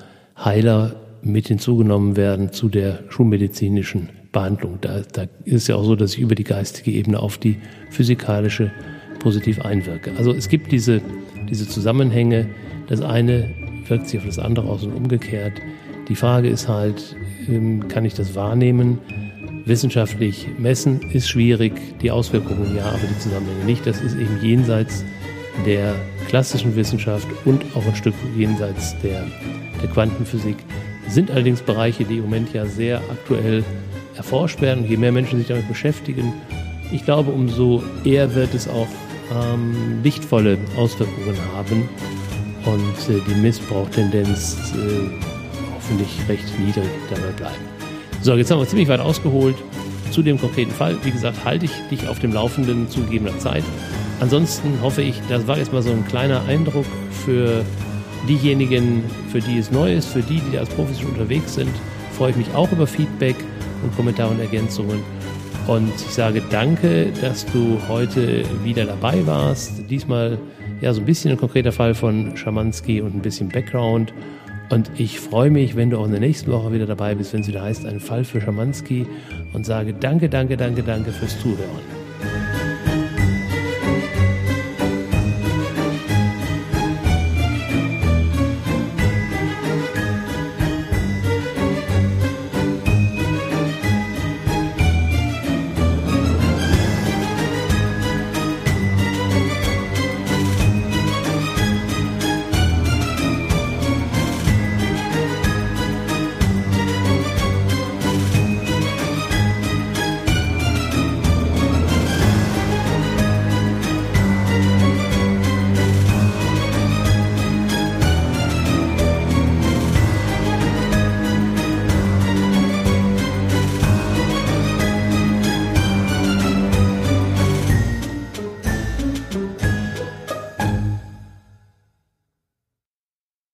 Heiler 0.43 0.97
mit 1.23 1.49
hinzugenommen 1.49 2.17
werden 2.17 2.53
zu 2.53 2.69
der 2.69 3.05
schulmedizinischen 3.11 4.09
Behandlung. 4.33 4.79
Da, 4.81 5.03
da 5.13 5.27
ist 5.45 5.69
ja 5.69 5.77
auch 5.77 5.85
so, 5.85 5.95
dass 5.95 6.15
ich 6.15 6.21
über 6.21 6.35
die 6.35 6.45
geistige 6.45 6.91
Ebene 6.91 7.21
auf 7.21 7.39
die 7.39 7.59
physikalische 7.91 8.73
positiv 9.21 9.61
einwirke. 9.61 10.13
Also 10.17 10.33
es 10.33 10.49
gibt 10.49 10.73
diese, 10.73 11.01
diese 11.49 11.69
Zusammenhänge. 11.69 12.49
Das 12.89 13.03
eine 13.03 13.55
wirkt 13.89 14.09
sich 14.09 14.21
auf 14.21 14.27
das 14.27 14.39
andere 14.39 14.69
aus 14.69 14.85
und 14.85 14.93
umgekehrt. 14.93 15.55
Die 16.09 16.15
Frage 16.15 16.49
ist 16.49 16.69
halt, 16.69 17.17
ähm, 17.49 17.89
kann 17.89 18.05
ich 18.05 18.15
das 18.15 18.35
wahrnehmen? 18.35 18.99
Wissenschaftlich 19.65 20.49
messen 20.59 21.01
ist 21.13 21.29
schwierig, 21.29 21.73
die 22.01 22.11
Auswirkungen 22.11 22.77
ja, 22.77 22.87
aber 22.87 23.07
die 23.09 23.19
Zusammenhänge 23.19 23.65
nicht. 23.65 23.87
Das 23.87 24.01
ist 24.01 24.17
eben 24.17 24.39
jenseits 24.43 25.05
der 25.67 25.95
klassischen 26.29 26.75
Wissenschaft 26.75 27.29
und 27.45 27.65
auch 27.77 27.87
ein 27.87 27.95
Stück 27.95 28.15
jenseits 28.37 28.99
der, 29.01 29.25
der 29.81 29.89
Quantenphysik. 29.91 30.57
Sind 31.09 31.31
allerdings 31.31 31.61
Bereiche, 31.61 32.05
die 32.05 32.17
im 32.17 32.25
Moment 32.25 32.53
ja 32.53 32.67
sehr 32.67 32.99
aktuell 33.11 33.63
erforscht 34.17 34.61
werden. 34.61 34.89
Je 34.89 34.97
mehr 34.97 35.13
Menschen 35.13 35.39
sich 35.39 35.49
damit 35.49 35.69
beschäftigen, 35.69 36.33
ich 36.91 37.05
glaube, 37.05 37.31
umso 37.31 37.83
eher 38.05 38.35
wird 38.35 38.55
es 38.55 38.69
auch 38.69 38.89
ähm, 39.33 40.01
lichtvolle 40.03 40.59
Auswirkungen 40.77 41.37
haben 41.55 41.89
und 42.65 43.15
äh, 43.15 43.21
die 43.29 43.35
Missbrauchtendenz 43.35 44.73
äh, 44.75 45.09
hoffentlich 45.75 46.09
recht 46.29 46.45
niedrig 46.59 46.89
dabei 47.11 47.33
bleiben. 47.33 47.65
So, 48.23 48.35
jetzt 48.35 48.51
haben 48.51 48.61
wir 48.61 48.69
ziemlich 48.69 48.89
weit 48.89 49.01
ausgeholt 49.01 49.57
zu 50.11 50.23
dem 50.23 50.39
konkreten 50.39 50.71
Fall. 50.71 50.97
Wie 51.03 51.11
gesagt, 51.11 51.45
halte 51.45 51.65
ich 51.65 51.73
dich 51.91 52.07
auf 52.09 52.19
dem 52.21 52.33
Laufenden 52.33 52.89
zu 52.89 53.01
gegebener 53.01 53.37
Zeit. 53.39 53.65
Ansonsten 54.21 54.79
hoffe 54.81 55.03
ich, 55.03 55.21
das 55.29 55.47
war 55.47 55.59
jetzt 55.59 55.73
mal 55.73 55.83
so 55.83 55.91
ein 55.91 56.07
kleiner 56.07 56.43
Eindruck 56.45 56.87
für 57.25 57.65
diejenigen, 58.29 59.03
für 59.31 59.41
die 59.41 59.59
es 59.59 59.71
neu 59.71 59.93
ist, 59.95 60.07
für 60.07 60.23
die, 60.23 60.41
die 60.53 60.59
als 60.59 60.69
Profis 60.69 61.01
schon 61.01 61.11
unterwegs 61.11 61.55
sind. 61.55 61.71
Freue 62.17 62.31
ich 62.31 62.37
mich 62.37 62.55
auch 62.55 62.71
über 62.71 62.87
Feedback 62.87 63.37
und 63.83 63.95
Kommentare 63.97 64.31
und 64.31 64.39
Ergänzungen. 64.39 65.01
Und 65.67 65.93
ich 65.95 66.15
sage 66.15 66.43
danke, 66.51 67.13
dass 67.21 67.47
du 67.47 67.79
heute 67.89 68.45
wieder 68.65 68.85
dabei 68.85 69.27
warst. 69.27 69.89
Diesmal 69.91 70.39
ja 70.83 70.93
so 70.93 71.01
ein 71.01 71.07
bisschen 71.07 71.31
ein 71.31 71.39
konkreter 71.39 71.73
Fall 71.73 71.95
von 71.95 72.37
Schamanski 72.37 73.01
und 73.01 73.15
ein 73.15 73.23
bisschen 73.23 73.49
Background. 73.49 74.13
Und 74.71 74.91
ich 74.97 75.21
freue 75.21 75.51
mich, 75.51 75.77
wenn 75.77 75.91
du 75.91 75.99
auch 75.99 76.07
in 76.07 76.13
der 76.13 76.21
nächsten 76.21 76.51
Woche 76.51 76.73
wieder 76.73 76.87
dabei 76.87 77.15
bist, 77.15 77.33
wenn 77.33 77.43
es 77.43 77.49
wieder 77.49 77.63
heißt, 77.63 77.87
ein 77.87 78.01
Fall 78.01 78.25
für 78.25 78.41
Schamanski 78.41 79.07
und 79.53 79.65
sage 79.65 79.95
danke, 79.95 80.29
danke, 80.29 80.57
danke, 80.57 80.83
danke 80.83 81.13
fürs 81.13 81.39
Zuhören. 81.41 82.02